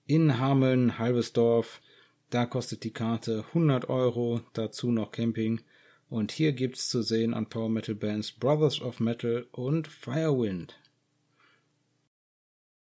in 0.10 0.39
Hameln, 0.39 0.98
Halbesdorf. 0.98 1.82
Da 2.32 2.48
kostet 2.48 2.84
die 2.84 2.92
Karte 2.92 3.46
100 3.50 3.89
Euro, 3.89 4.42
dazu 4.54 4.92
noch 4.92 5.12
Camping. 5.12 5.62
Und 6.10 6.32
hier 6.32 6.54
gibt's 6.54 6.89
zu 6.89 7.04
sehen 7.04 7.36
an 7.36 7.48
Power 7.48 7.70
Metal 7.70 7.94
Bands 7.94 8.32
Brothers 8.32 8.82
of 8.82 9.00
Metal 9.00 9.46
und 9.51 9.88
Firewind. 9.88 10.80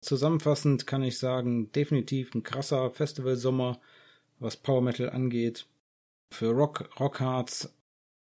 Zusammenfassend 0.02 0.88
kann 0.88 1.04
ich 1.04 1.18
sagen, 1.18 1.72
definitiv 1.72 2.36
ein 2.36 2.44
krasser 2.44 2.92
Festivalsommer, 2.92 3.80
was 4.40 4.58
Power 4.58 4.82
Metal 4.82 5.10
angeht. 5.10 5.68
Für 6.32 6.50
Rock, 6.50 6.90
Rockhards 7.00 7.74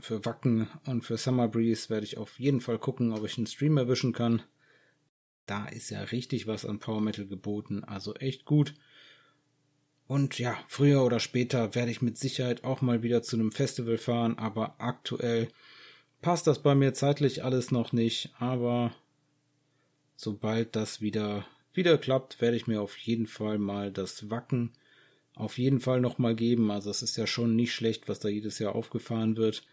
für 0.02 0.26
Wacken 0.26 0.68
und 0.86 1.06
für 1.06 1.16
Summer 1.16 1.48
Breeze 1.48 1.90
werde 1.90 2.06
ich 2.06 2.18
auf 2.18 2.38
jeden 2.40 2.60
Fall 2.60 2.78
gucken, 2.78 3.14
ob 3.14 3.24
ich 3.24 3.38
einen 3.38 3.48
Stream 3.48 3.78
erwischen 3.78 4.12
kann. 4.12 4.42
Da 5.46 5.68
ist 5.68 5.90
ja 5.90 6.02
richtig 6.04 6.48
was 6.48 6.66
an 6.66 6.80
Power 6.80 7.02
Metal 7.02 7.26
geboten, 7.26 7.84
also 7.84 8.14
echt 8.16 8.46
gut. 8.46 8.74
Und 10.08 10.40
ja, 10.40 10.58
früher 10.68 11.04
oder 11.04 11.20
später 11.20 11.74
werde 11.76 11.92
ich 11.92 12.02
mit 12.02 12.18
Sicherheit 12.18 12.64
auch 12.64 12.82
mal 12.82 13.02
wieder 13.04 13.24
zu 13.24 13.38
einem 13.38 13.52
Festival 13.52 13.98
fahren, 13.98 14.38
aber 14.38 14.76
aktuell 14.80 15.48
passt 16.22 16.48
das 16.48 16.62
bei 16.62 16.76
mir 16.76 16.94
zeitlich 16.94 17.44
alles 17.44 17.72
noch 17.72 17.94
nicht, 17.94 18.34
aber 18.38 18.94
sobald 20.16 20.76
das 20.76 21.02
wieder 21.02 21.46
wieder 21.74 21.98
klappt, 21.98 22.42
werde 22.42 22.58
ich 22.58 22.68
mir 22.68 22.82
auf 22.82 22.98
jeden 22.98 23.28
Fall 23.28 23.58
mal 23.58 23.92
das 23.92 24.30
Wacken 24.30 24.72
auf 25.36 25.58
jeden 25.58 25.80
Fall 25.80 26.02
nochmal 26.02 26.36
geben. 26.36 26.72
Also 26.72 26.90
es 26.90 27.02
ist 27.02 27.16
ja 27.18 27.26
schon 27.26 27.56
nicht 27.56 27.74
schlecht, 27.74 28.10
was 28.10 28.20
da 28.20 28.28
jedes 28.28 28.60
Jahr 28.60 28.76
aufgefahren 28.76 29.38
wird. 29.38 29.64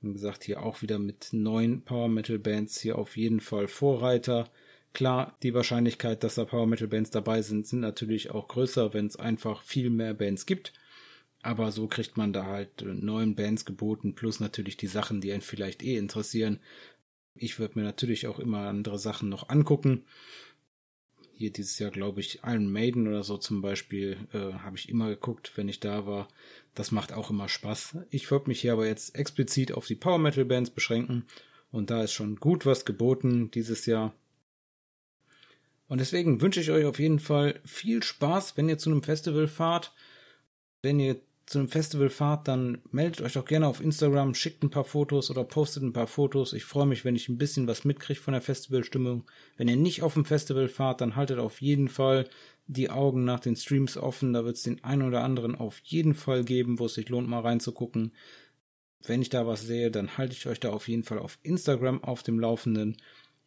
Wie 0.00 0.12
gesagt, 0.12 0.44
hier 0.44 0.62
auch 0.62 0.82
wieder 0.82 0.98
mit 0.98 1.30
neun 1.32 1.82
Power 1.82 2.08
Metal 2.08 2.38
Bands 2.38 2.80
hier 2.80 2.96
auf 2.96 3.16
jeden 3.16 3.40
Fall 3.40 3.68
Vorreiter. 3.68 4.48
Klar, 4.92 5.36
die 5.42 5.54
Wahrscheinlichkeit, 5.54 6.24
dass 6.24 6.34
da 6.34 6.44
Power 6.44 6.66
Metal 6.66 6.88
Bands 6.88 7.10
dabei 7.10 7.42
sind, 7.42 7.66
sind 7.66 7.80
natürlich 7.80 8.30
auch 8.30 8.48
größer, 8.48 8.92
wenn 8.92 9.06
es 9.06 9.16
einfach 9.16 9.62
viel 9.62 9.90
mehr 9.90 10.14
Bands 10.14 10.46
gibt. 10.46 10.72
Aber 11.42 11.72
so 11.72 11.86
kriegt 11.86 12.16
man 12.16 12.32
da 12.32 12.46
halt 12.46 12.82
neun 12.82 13.34
Bands 13.34 13.64
geboten, 13.64 14.14
plus 14.14 14.40
natürlich 14.40 14.76
die 14.76 14.88
Sachen, 14.88 15.20
die 15.20 15.32
einen 15.32 15.40
vielleicht 15.40 15.82
eh 15.82 15.96
interessieren. 15.96 16.60
Ich 17.34 17.58
würde 17.58 17.78
mir 17.78 17.84
natürlich 17.84 18.26
auch 18.26 18.38
immer 18.38 18.68
andere 18.68 18.98
Sachen 18.98 19.28
noch 19.28 19.48
angucken 19.48 20.04
hier 21.40 21.50
dieses 21.50 21.78
Jahr, 21.78 21.90
glaube 21.90 22.20
ich, 22.20 22.40
Iron 22.44 22.70
Maiden 22.70 23.08
oder 23.08 23.22
so 23.22 23.38
zum 23.38 23.62
Beispiel, 23.62 24.18
äh, 24.34 24.52
habe 24.58 24.76
ich 24.76 24.90
immer 24.90 25.08
geguckt, 25.08 25.52
wenn 25.54 25.70
ich 25.70 25.80
da 25.80 26.06
war. 26.06 26.28
Das 26.74 26.92
macht 26.92 27.14
auch 27.14 27.30
immer 27.30 27.48
Spaß. 27.48 27.96
Ich 28.10 28.30
würde 28.30 28.48
mich 28.48 28.60
hier 28.60 28.74
aber 28.74 28.86
jetzt 28.86 29.14
explizit 29.14 29.72
auf 29.72 29.86
die 29.86 29.94
Power 29.94 30.18
Metal 30.18 30.44
Bands 30.44 30.68
beschränken. 30.68 31.24
Und 31.72 31.88
da 31.88 32.02
ist 32.02 32.12
schon 32.12 32.36
gut 32.36 32.66
was 32.66 32.84
geboten 32.84 33.50
dieses 33.52 33.86
Jahr. 33.86 34.12
Und 35.90 35.98
deswegen 35.98 36.40
wünsche 36.40 36.60
ich 36.60 36.70
euch 36.70 36.84
auf 36.84 37.00
jeden 37.00 37.18
Fall 37.18 37.58
viel 37.64 38.00
Spaß, 38.00 38.56
wenn 38.56 38.68
ihr 38.68 38.78
zu 38.78 38.90
einem 38.90 39.02
Festival 39.02 39.48
fahrt. 39.48 39.92
Wenn 40.82 41.00
ihr 41.00 41.20
zu 41.46 41.58
einem 41.58 41.66
Festival 41.66 42.10
fahrt, 42.10 42.46
dann 42.46 42.78
meldet 42.92 43.22
euch 43.22 43.32
doch 43.32 43.44
gerne 43.44 43.66
auf 43.66 43.80
Instagram, 43.80 44.36
schickt 44.36 44.62
ein 44.62 44.70
paar 44.70 44.84
Fotos 44.84 45.32
oder 45.32 45.42
postet 45.42 45.82
ein 45.82 45.92
paar 45.92 46.06
Fotos. 46.06 46.52
Ich 46.52 46.64
freue 46.64 46.86
mich, 46.86 47.04
wenn 47.04 47.16
ich 47.16 47.28
ein 47.28 47.38
bisschen 47.38 47.66
was 47.66 47.84
mitkriege 47.84 48.20
von 48.20 48.34
der 48.34 48.40
Festivalstimmung. 48.40 49.24
Wenn 49.56 49.66
ihr 49.66 49.74
nicht 49.74 50.04
auf 50.04 50.14
dem 50.14 50.24
Festival 50.24 50.68
fahrt, 50.68 51.00
dann 51.00 51.16
haltet 51.16 51.40
auf 51.40 51.60
jeden 51.60 51.88
Fall 51.88 52.28
die 52.68 52.88
Augen 52.88 53.24
nach 53.24 53.40
den 53.40 53.56
Streams 53.56 53.96
offen. 53.96 54.32
Da 54.32 54.44
wird 54.44 54.58
es 54.58 54.62
den 54.62 54.84
einen 54.84 55.02
oder 55.02 55.24
anderen 55.24 55.56
auf 55.56 55.80
jeden 55.80 56.14
Fall 56.14 56.44
geben, 56.44 56.78
wo 56.78 56.86
es 56.86 56.94
sich 56.94 57.08
lohnt, 57.08 57.28
mal 57.28 57.40
reinzugucken. 57.40 58.12
Wenn 59.04 59.22
ich 59.22 59.28
da 59.28 59.44
was 59.44 59.62
sehe, 59.62 59.90
dann 59.90 60.18
halte 60.18 60.34
ich 60.34 60.46
euch 60.46 60.60
da 60.60 60.70
auf 60.70 60.86
jeden 60.86 61.02
Fall 61.02 61.18
auf 61.18 61.40
Instagram 61.42 62.04
auf 62.04 62.22
dem 62.22 62.38
Laufenden. 62.38 62.96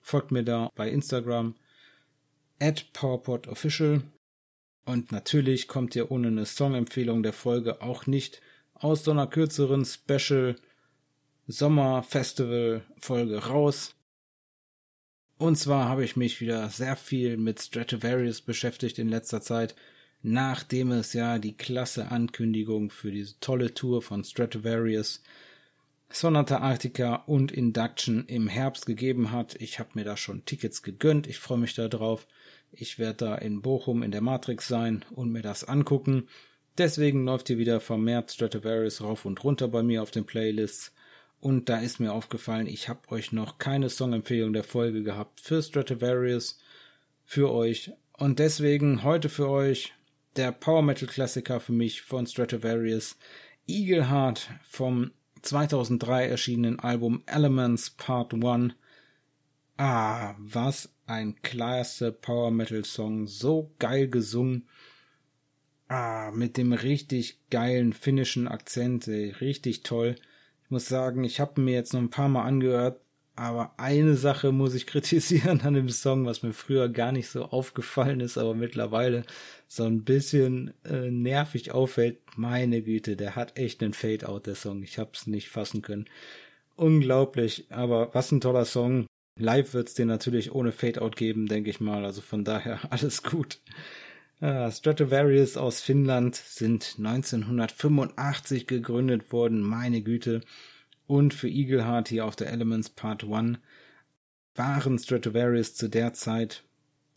Folgt 0.01 0.31
mir 0.31 0.43
da 0.43 0.69
bei 0.75 0.89
Instagram 0.89 1.55
at 2.63 2.93
PowerPodOfficial 2.93 4.01
und 4.85 5.11
natürlich 5.11 5.67
kommt 5.67 5.97
ihr 5.97 6.11
ohne 6.11 6.27
eine 6.27 6.45
Songempfehlung 6.45 7.21
der 7.21 7.33
Folge 7.33 7.81
auch 7.81 8.07
nicht 8.07 8.41
aus 8.73 9.03
so 9.03 9.11
einer 9.11 9.27
kürzeren 9.27 9.83
Special 9.83 10.55
Sommer 11.45 12.03
Festival 12.03 12.85
Folge 12.97 13.37
raus. 13.47 13.95
Und 15.37 15.57
zwar 15.57 15.89
habe 15.89 16.05
ich 16.05 16.15
mich 16.15 16.39
wieder 16.39 16.69
sehr 16.69 16.95
viel 16.95 17.35
mit 17.35 17.61
Stratovarius 17.61 18.39
beschäftigt 18.41 18.97
in 18.97 19.09
letzter 19.09 19.41
Zeit, 19.41 19.75
nachdem 20.21 20.91
es 20.91 21.11
ja 21.11 21.39
die 21.39 21.57
klasse 21.57 22.11
Ankündigung 22.11 22.91
für 22.91 23.11
diese 23.11 23.37
tolle 23.41 23.73
Tour 23.73 24.01
von 24.01 24.23
Stratovarius 24.23 25.21
Sonata 26.15 26.59
Arctica 26.59 27.15
und 27.25 27.51
Induction 27.51 28.25
im 28.27 28.47
Herbst 28.47 28.85
gegeben 28.85 29.31
hat. 29.31 29.55
Ich 29.59 29.79
habe 29.79 29.89
mir 29.95 30.03
da 30.03 30.15
schon 30.15 30.45
Tickets 30.45 30.83
gegönnt. 30.83 31.25
Ich 31.25 31.39
freue 31.39 31.57
mich 31.57 31.73
darauf. 31.73 32.27
Ich 32.71 32.99
werde 32.99 33.25
da 33.25 33.35
in 33.35 33.63
Bochum 33.63 34.03
in 34.03 34.11
der 34.11 34.21
Matrix 34.21 34.67
sein 34.67 35.03
und 35.09 35.31
mir 35.31 35.41
das 35.41 35.63
angucken. 35.63 36.27
Deswegen 36.77 37.25
läuft 37.25 37.47
hier 37.47 37.57
wieder 37.57 37.79
vermehrt 37.79 38.31
Stratovarius 38.31 39.01
rauf 39.01 39.25
und 39.25 39.43
runter 39.43 39.67
bei 39.67 39.81
mir 39.81 40.03
auf 40.03 40.11
den 40.11 40.25
Playlists. 40.25 40.93
Und 41.39 41.67
da 41.67 41.79
ist 41.79 41.99
mir 41.99 42.13
aufgefallen, 42.13 42.67
ich 42.67 42.89
habe 42.89 43.09
euch 43.09 43.31
noch 43.31 43.57
keine 43.57 43.89
Songempfehlung 43.89 44.53
der 44.53 44.63
Folge 44.63 45.01
gehabt 45.01 45.41
für 45.41 45.63
Stratovarius 45.63 46.59
für 47.25 47.51
euch. 47.51 47.91
Und 48.15 48.37
deswegen 48.37 49.01
heute 49.03 49.29
für 49.29 49.49
euch 49.49 49.93
der 50.35 50.51
Power 50.51 50.83
Metal 50.83 51.07
Klassiker 51.07 51.59
für 51.59 51.73
mich 51.73 52.03
von 52.03 52.27
Stratovarius, 52.27 53.17
Eagle 53.65 54.11
Heart 54.11 54.51
vom 54.63 55.11
2003 55.43 56.27
erschienenen 56.27 56.79
Album 56.79 57.21
Elements 57.25 57.91
Part 57.91 58.33
1. 58.33 58.73
Ah, 59.77 60.35
was 60.39 60.89
ein 61.05 61.35
klasse 61.41 62.11
Power 62.13 62.49
Metal 62.49 62.85
Song, 62.85 63.27
so 63.27 63.71
geil 63.77 64.07
gesungen. 64.07 64.67
Ah, 65.89 66.31
mit 66.33 66.55
dem 66.57 66.71
richtig 66.71 67.39
geilen 67.49 67.91
finnischen 67.91 68.47
Akzent, 68.47 69.07
richtig 69.07 69.83
toll. 69.83 70.15
Ich 70.63 70.71
muss 70.71 70.87
sagen, 70.87 71.25
ich 71.25 71.41
habe 71.41 71.59
mir 71.59 71.73
jetzt 71.73 71.93
noch 71.93 71.99
ein 71.99 72.09
paar 72.09 72.29
Mal 72.29 72.43
angehört, 72.43 73.01
aber 73.35 73.73
eine 73.77 74.15
Sache 74.15 74.51
muss 74.51 74.75
ich 74.75 74.87
kritisieren 74.87 75.61
an 75.61 75.73
dem 75.73 75.89
Song, 75.89 76.25
was 76.25 76.43
mir 76.43 76.53
früher 76.53 76.89
gar 76.89 77.11
nicht 77.11 77.29
so 77.29 77.45
aufgefallen 77.45 78.19
ist, 78.19 78.37
aber 78.37 78.53
mittlerweile 78.53 79.23
so 79.67 79.83
ein 79.85 80.03
bisschen 80.03 80.73
äh, 80.85 81.09
nervig 81.09 81.71
auffällt. 81.71 82.19
Meine 82.35 82.81
Güte, 82.81 83.15
der 83.15 83.35
hat 83.35 83.57
echt 83.57 83.81
einen 83.81 83.93
Fade-out, 83.93 84.45
der 84.47 84.55
Song. 84.55 84.83
Ich 84.83 84.99
hab's 84.99 85.27
nicht 85.27 85.49
fassen 85.49 85.81
können. 85.81 86.05
Unglaublich, 86.75 87.67
aber 87.69 88.13
was 88.13 88.31
ein 88.31 88.41
toller 88.41 88.65
Song. 88.65 89.07
Live 89.39 89.73
wird's 89.73 89.95
den 89.95 90.07
natürlich 90.07 90.53
ohne 90.53 90.71
Fade-Out 90.71 91.15
geben, 91.15 91.47
denke 91.47 91.69
ich 91.71 91.79
mal. 91.79 92.05
Also 92.05 92.21
von 92.21 92.43
daher 92.43 92.79
alles 92.91 93.23
gut. 93.23 93.59
Uh, 94.41 94.69
Stratovarius 94.69 95.55
aus 95.57 95.79
Finnland 95.79 96.35
sind 96.35 96.95
1985 96.97 98.67
gegründet 98.67 99.31
worden, 99.31 99.61
meine 99.61 100.01
Güte. 100.01 100.41
Und 101.07 101.33
für 101.33 101.49
Eagleheart 101.49 102.09
hier 102.09 102.25
auf 102.25 102.35
der 102.35 102.51
Elements 102.51 102.89
Part 102.89 103.23
1 103.23 103.57
waren 104.55 104.99
Stratovarius 104.99 105.75
zu 105.75 105.89
der 105.89 106.13
Zeit 106.13 106.63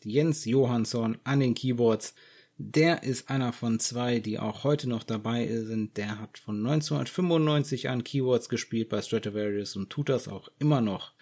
Jens 0.02 0.44
Johansson 0.44 1.18
an 1.24 1.40
den 1.40 1.54
Keyboards. 1.54 2.14
Der 2.58 3.02
ist 3.02 3.28
einer 3.28 3.52
von 3.52 3.78
zwei, 3.80 4.18
die 4.18 4.38
auch 4.38 4.64
heute 4.64 4.88
noch 4.88 5.02
dabei 5.02 5.46
sind. 5.46 5.96
Der 5.96 6.18
hat 6.20 6.38
von 6.38 6.58
1995 6.66 7.88
an 7.88 8.02
Keyboards 8.02 8.48
gespielt 8.48 8.88
bei 8.88 9.02
Stratovarius 9.02 9.76
und 9.76 9.90
tut 9.90 10.08
das 10.08 10.28
auch 10.28 10.48
immer 10.58 10.80
noch. 10.80 11.12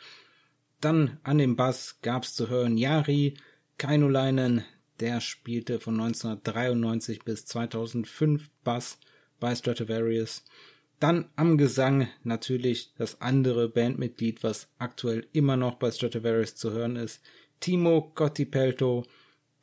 Dann 0.80 1.18
an 1.22 1.38
dem 1.38 1.56
Bass 1.56 1.98
gab's 2.02 2.34
zu 2.34 2.48
hören 2.48 2.76
Jari 2.76 3.34
Kainulainen, 3.78 4.64
der 5.00 5.20
spielte 5.20 5.80
von 5.80 5.94
1993 5.94 7.24
bis 7.24 7.46
2005 7.46 8.48
Bass 8.62 8.98
bei 9.40 9.54
Stratovarius. 9.54 10.44
Dann 11.04 11.28
am 11.36 11.58
Gesang 11.58 12.08
natürlich 12.22 12.94
das 12.96 13.20
andere 13.20 13.68
Bandmitglied, 13.68 14.42
was 14.42 14.68
aktuell 14.78 15.28
immer 15.34 15.54
noch 15.58 15.74
bei 15.74 15.90
Stratovarius 15.90 16.56
zu 16.56 16.72
hören 16.72 16.96
ist, 16.96 17.20
Timo 17.60 18.10
Cottipelto, 18.14 19.04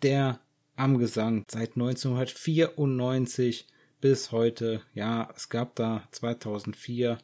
der 0.03 0.39
am 0.75 0.99
Gesang 0.99 1.45
seit 1.49 1.71
1994 1.71 3.65
bis 4.01 4.31
heute, 4.31 4.83
ja, 4.93 5.33
es 5.35 5.49
gab 5.49 5.75
da 5.75 6.07
2004 6.11 7.17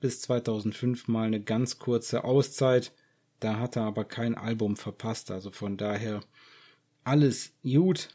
bis 0.00 0.22
2005 0.22 1.06
mal 1.06 1.28
eine 1.28 1.40
ganz 1.40 1.78
kurze 1.78 2.24
Auszeit, 2.24 2.90
da 3.38 3.60
hat 3.60 3.76
er 3.76 3.84
aber 3.84 4.04
kein 4.04 4.34
Album 4.34 4.76
verpasst, 4.76 5.30
also 5.30 5.52
von 5.52 5.76
daher 5.76 6.24
alles 7.04 7.52
gut. 7.62 8.08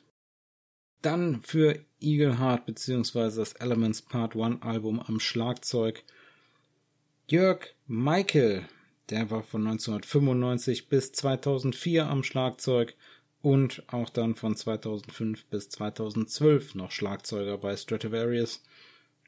Dann 1.02 1.42
für 1.42 1.80
Eagle 2.00 2.40
Heart 2.40 2.66
bzw. 2.66 3.36
das 3.36 3.54
Elements 3.54 4.02
Part 4.02 4.36
1 4.36 4.62
Album 4.62 5.00
am 5.00 5.20
Schlagzeug 5.20 6.04
Jörg 7.30 7.76
Michael, 7.88 8.64
der 9.10 9.30
war 9.30 9.44
von 9.44 9.68
1995 9.68 10.88
bis 10.88 11.12
2004 11.12 12.08
am 12.08 12.24
Schlagzeug 12.24 12.96
und 13.42 13.84
auch 13.88 14.10
dann 14.10 14.36
von 14.36 14.56
2005 14.56 15.46
bis 15.46 15.68
2012 15.70 16.76
noch 16.76 16.92
Schlagzeuger 16.92 17.58
bei 17.58 17.76
Stratovarius. 17.76 18.64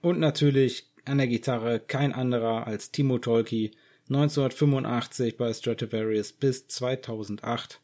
Und 0.01 0.19
natürlich 0.19 0.87
an 1.03 1.17
der 1.17 1.27
Gitarre 1.27 1.81
kein 1.81 2.13
anderer 2.13 2.67
als 2.67 2.91
Timo 2.91 3.17
Tolki, 3.17 3.71
1985 4.07 5.35
bei 5.35 5.53
Stratovarius 5.53 6.31
bis 6.31 6.67
2008. 6.67 7.81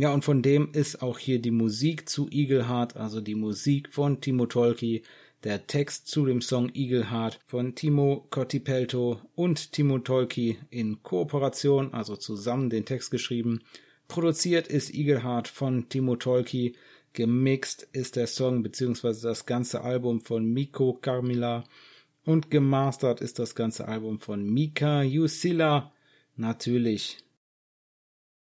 Ja, 0.00 0.14
und 0.14 0.24
von 0.24 0.42
dem 0.42 0.70
ist 0.74 1.02
auch 1.02 1.18
hier 1.18 1.40
die 1.40 1.50
Musik 1.50 2.08
zu 2.08 2.28
Eagle 2.30 2.68
Heart, 2.68 2.96
also 2.96 3.20
die 3.20 3.34
Musik 3.34 3.92
von 3.92 4.20
Timo 4.20 4.46
Tolki, 4.46 5.02
der 5.42 5.66
Text 5.66 6.06
zu 6.06 6.24
dem 6.24 6.40
Song 6.40 6.70
Eagle 6.72 7.10
Heart 7.10 7.40
von 7.48 7.74
Timo 7.74 8.28
Cottipelto 8.30 9.20
und 9.34 9.72
Timo 9.72 9.98
Tolki 9.98 10.56
in 10.70 11.02
Kooperation, 11.02 11.92
also 11.94 12.14
zusammen 12.14 12.70
den 12.70 12.84
Text 12.84 13.10
geschrieben. 13.10 13.58
Produziert 14.06 14.68
ist 14.68 14.94
Eagle 14.94 15.24
Heart 15.24 15.48
von 15.48 15.88
Timo 15.88 16.14
Tolki, 16.14 16.76
gemixt 17.12 17.88
ist 17.90 18.14
der 18.14 18.28
Song 18.28 18.62
bzw. 18.62 19.20
das 19.20 19.46
ganze 19.46 19.80
Album 19.80 20.20
von 20.20 20.46
Miko 20.46 20.92
Carmila 20.92 21.64
Und 22.24 22.52
gemastert 22.52 23.20
ist 23.20 23.40
das 23.40 23.56
ganze 23.56 23.88
Album 23.88 24.20
von 24.20 24.48
Mika 24.48 25.02
Yusila. 25.02 25.92
Natürlich. 26.36 27.18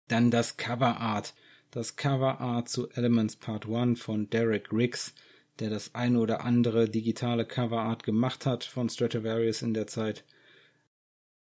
Dann 0.08 0.30
das 0.30 0.58
Cover 0.58 0.98
Art. 0.98 1.32
Das 1.70 1.96
Cover 1.96 2.40
Art 2.40 2.68
zu 2.68 2.88
Elements 2.90 3.36
Part 3.36 3.66
1 3.68 4.00
von 4.00 4.30
Derek 4.30 4.72
Riggs, 4.72 5.14
der 5.58 5.70
das 5.70 5.94
eine 5.94 6.20
oder 6.20 6.44
andere 6.44 6.88
digitale 6.88 7.44
Cover 7.44 7.80
Art 7.80 8.02
gemacht 8.02 8.46
hat 8.46 8.64
von 8.64 8.88
Stratovarius 8.88 9.62
in 9.62 9.74
der 9.74 9.86
Zeit. 9.86 10.24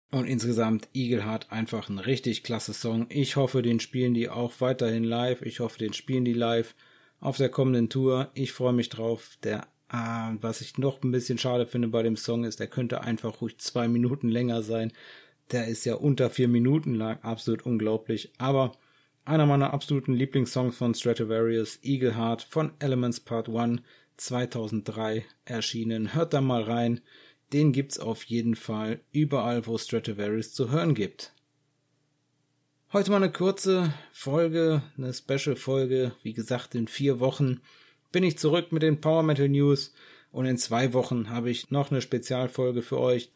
Und 0.09 0.25
insgesamt 0.25 0.87
Eagle 0.93 1.25
Heart 1.25 1.51
einfach 1.51 1.89
ein 1.89 1.99
richtig 1.99 2.43
klasse 2.43 2.73
Song. 2.73 3.07
Ich 3.09 3.35
hoffe, 3.35 3.61
den 3.61 3.79
spielen 3.79 4.13
die 4.13 4.29
auch 4.29 4.53
weiterhin 4.59 5.03
live. 5.03 5.41
Ich 5.41 5.59
hoffe, 5.59 5.79
den 5.79 5.93
spielen 5.93 6.23
die 6.23 6.33
live 6.33 6.75
auf 7.19 7.37
der 7.37 7.49
kommenden 7.49 7.89
Tour. 7.89 8.31
Ich 8.33 8.53
freue 8.53 8.73
mich 8.73 8.87
drauf. 8.87 9.37
Der, 9.43 9.67
ah, 9.89 10.33
was 10.39 10.61
ich 10.61 10.77
noch 10.77 11.03
ein 11.03 11.11
bisschen 11.11 11.37
schade 11.37 11.67
finde 11.67 11.89
bei 11.89 12.03
dem 12.03 12.15
Song 12.15 12.45
ist, 12.45 12.59
der 12.59 12.67
könnte 12.67 13.01
einfach 13.01 13.41
ruhig 13.41 13.57
zwei 13.57 13.89
Minuten 13.89 14.29
länger 14.29 14.61
sein. 14.63 14.93
Der 15.51 15.67
ist 15.67 15.85
ja 15.85 15.95
unter 15.95 16.29
vier 16.29 16.47
Minuten 16.47 16.95
lang, 16.95 17.19
absolut 17.21 17.65
unglaublich. 17.65 18.31
Aber 18.37 18.73
einer 19.27 19.45
meiner 19.45 19.73
absoluten 19.73 20.13
Lieblingssongs 20.13 20.77
von 20.77 20.93
Stratovarius, 20.93 21.79
Eagle 21.83 22.15
Heart 22.15 22.43
von 22.43 22.71
Elements 22.79 23.19
Part 23.19 23.49
1 23.49 23.81
2003 24.15 25.25
erschienen. 25.45 26.13
Hört 26.13 26.33
da 26.33 26.41
mal 26.41 26.63
rein. 26.63 27.01
Den 27.53 27.73
gibt's 27.73 27.99
auf 27.99 28.23
jeden 28.23 28.55
Fall 28.55 29.01
überall, 29.11 29.67
wo 29.67 29.77
Stratovarius 29.77 30.53
zu 30.53 30.71
hören 30.71 30.95
gibt. 30.95 31.33
Heute 32.93 33.11
mal 33.11 33.17
eine 33.17 33.31
kurze 33.31 33.93
Folge, 34.13 34.81
eine 34.97 35.13
Special-Folge. 35.13 36.13
Wie 36.23 36.33
gesagt, 36.33 36.73
in 36.73 36.87
vier 36.87 37.19
Wochen 37.19 37.59
bin 38.13 38.23
ich 38.23 38.37
zurück 38.37 38.71
mit 38.71 38.81
den 38.81 39.01
Power 39.01 39.23
Metal 39.23 39.49
News 39.49 39.93
und 40.31 40.45
in 40.45 40.57
zwei 40.57 40.93
Wochen 40.93 41.29
habe 41.29 41.49
ich 41.49 41.69
noch 41.69 41.91
eine 41.91 42.01
Spezialfolge 42.01 42.81
für 42.81 42.99
euch. 42.99 43.29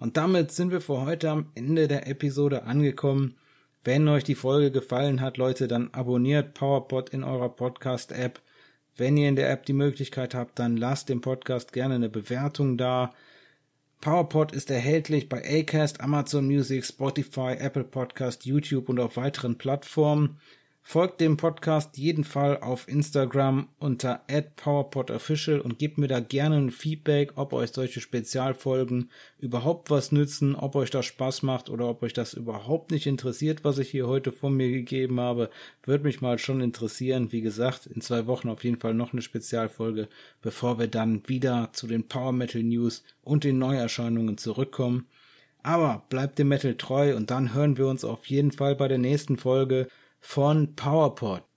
Und 0.00 0.16
damit 0.16 0.50
sind 0.50 0.72
wir 0.72 0.80
für 0.80 1.02
heute 1.02 1.30
am 1.30 1.50
Ende 1.54 1.86
der 1.86 2.08
Episode 2.08 2.64
angekommen. 2.64 3.36
Wenn 3.82 4.08
euch 4.08 4.24
die 4.24 4.34
Folge 4.34 4.70
gefallen 4.70 5.22
hat, 5.22 5.38
Leute, 5.38 5.66
dann 5.66 5.88
abonniert 5.92 6.52
PowerPod 6.52 7.08
in 7.10 7.24
eurer 7.24 7.48
Podcast-App. 7.48 8.40
Wenn 8.96 9.16
ihr 9.16 9.28
in 9.28 9.36
der 9.36 9.50
App 9.50 9.64
die 9.64 9.72
Möglichkeit 9.72 10.34
habt, 10.34 10.58
dann 10.58 10.76
lasst 10.76 11.08
dem 11.08 11.22
Podcast 11.22 11.72
gerne 11.72 11.94
eine 11.94 12.10
Bewertung 12.10 12.76
da. 12.76 13.14
PowerPod 14.02 14.52
ist 14.52 14.70
erhältlich 14.70 15.30
bei 15.30 15.42
Acast, 15.42 16.02
Amazon 16.02 16.46
Music, 16.46 16.84
Spotify, 16.84 17.56
Apple 17.58 17.84
Podcast, 17.84 18.44
YouTube 18.44 18.90
und 18.90 19.00
auf 19.00 19.16
weiteren 19.16 19.56
Plattformen. 19.56 20.38
Folgt 20.82 21.20
dem 21.20 21.36
Podcast 21.36 21.98
jeden 21.98 22.24
Fall 22.24 22.58
auf 22.58 22.88
Instagram 22.88 23.68
unter 23.78 24.22
@powerpodofficial 24.56 25.60
und 25.60 25.78
gebt 25.78 25.98
mir 25.98 26.08
da 26.08 26.18
gerne 26.18 26.56
ein 26.56 26.70
Feedback, 26.70 27.32
ob 27.36 27.52
euch 27.52 27.70
solche 27.70 28.00
Spezialfolgen 28.00 29.10
überhaupt 29.38 29.90
was 29.90 30.10
nützen, 30.10 30.56
ob 30.56 30.74
euch 30.74 30.90
das 30.90 31.06
Spaß 31.06 31.42
macht 31.42 31.70
oder 31.70 31.88
ob 31.88 32.02
euch 32.02 32.12
das 32.12 32.34
überhaupt 32.34 32.90
nicht 32.90 33.06
interessiert, 33.06 33.62
was 33.62 33.78
ich 33.78 33.90
hier 33.90 34.08
heute 34.08 34.32
von 34.32 34.56
mir 34.56 34.70
gegeben 34.70 35.20
habe. 35.20 35.50
Würde 35.84 36.04
mich 36.04 36.22
mal 36.22 36.38
schon 36.38 36.60
interessieren. 36.60 37.30
Wie 37.30 37.42
gesagt, 37.42 37.86
in 37.86 38.00
zwei 38.00 38.26
Wochen 38.26 38.48
auf 38.48 38.64
jeden 38.64 38.80
Fall 38.80 38.94
noch 38.94 39.12
eine 39.12 39.22
Spezialfolge, 39.22 40.08
bevor 40.42 40.80
wir 40.80 40.88
dann 40.88 41.22
wieder 41.28 41.68
zu 41.72 41.86
den 41.86 42.08
Power 42.08 42.32
Metal 42.32 42.62
News 42.62 43.04
und 43.22 43.44
den 43.44 43.58
Neuerscheinungen 43.58 44.38
zurückkommen. 44.38 45.06
Aber 45.62 46.04
bleibt 46.08 46.38
dem 46.38 46.48
Metal 46.48 46.74
treu 46.74 47.14
und 47.14 47.30
dann 47.30 47.54
hören 47.54 47.76
wir 47.76 47.86
uns 47.86 48.02
auf 48.04 48.26
jeden 48.26 48.50
Fall 48.50 48.74
bei 48.74 48.88
der 48.88 48.98
nächsten 48.98 49.36
Folge 49.36 49.88
von 50.20 50.74
PowerPod. 50.76 51.49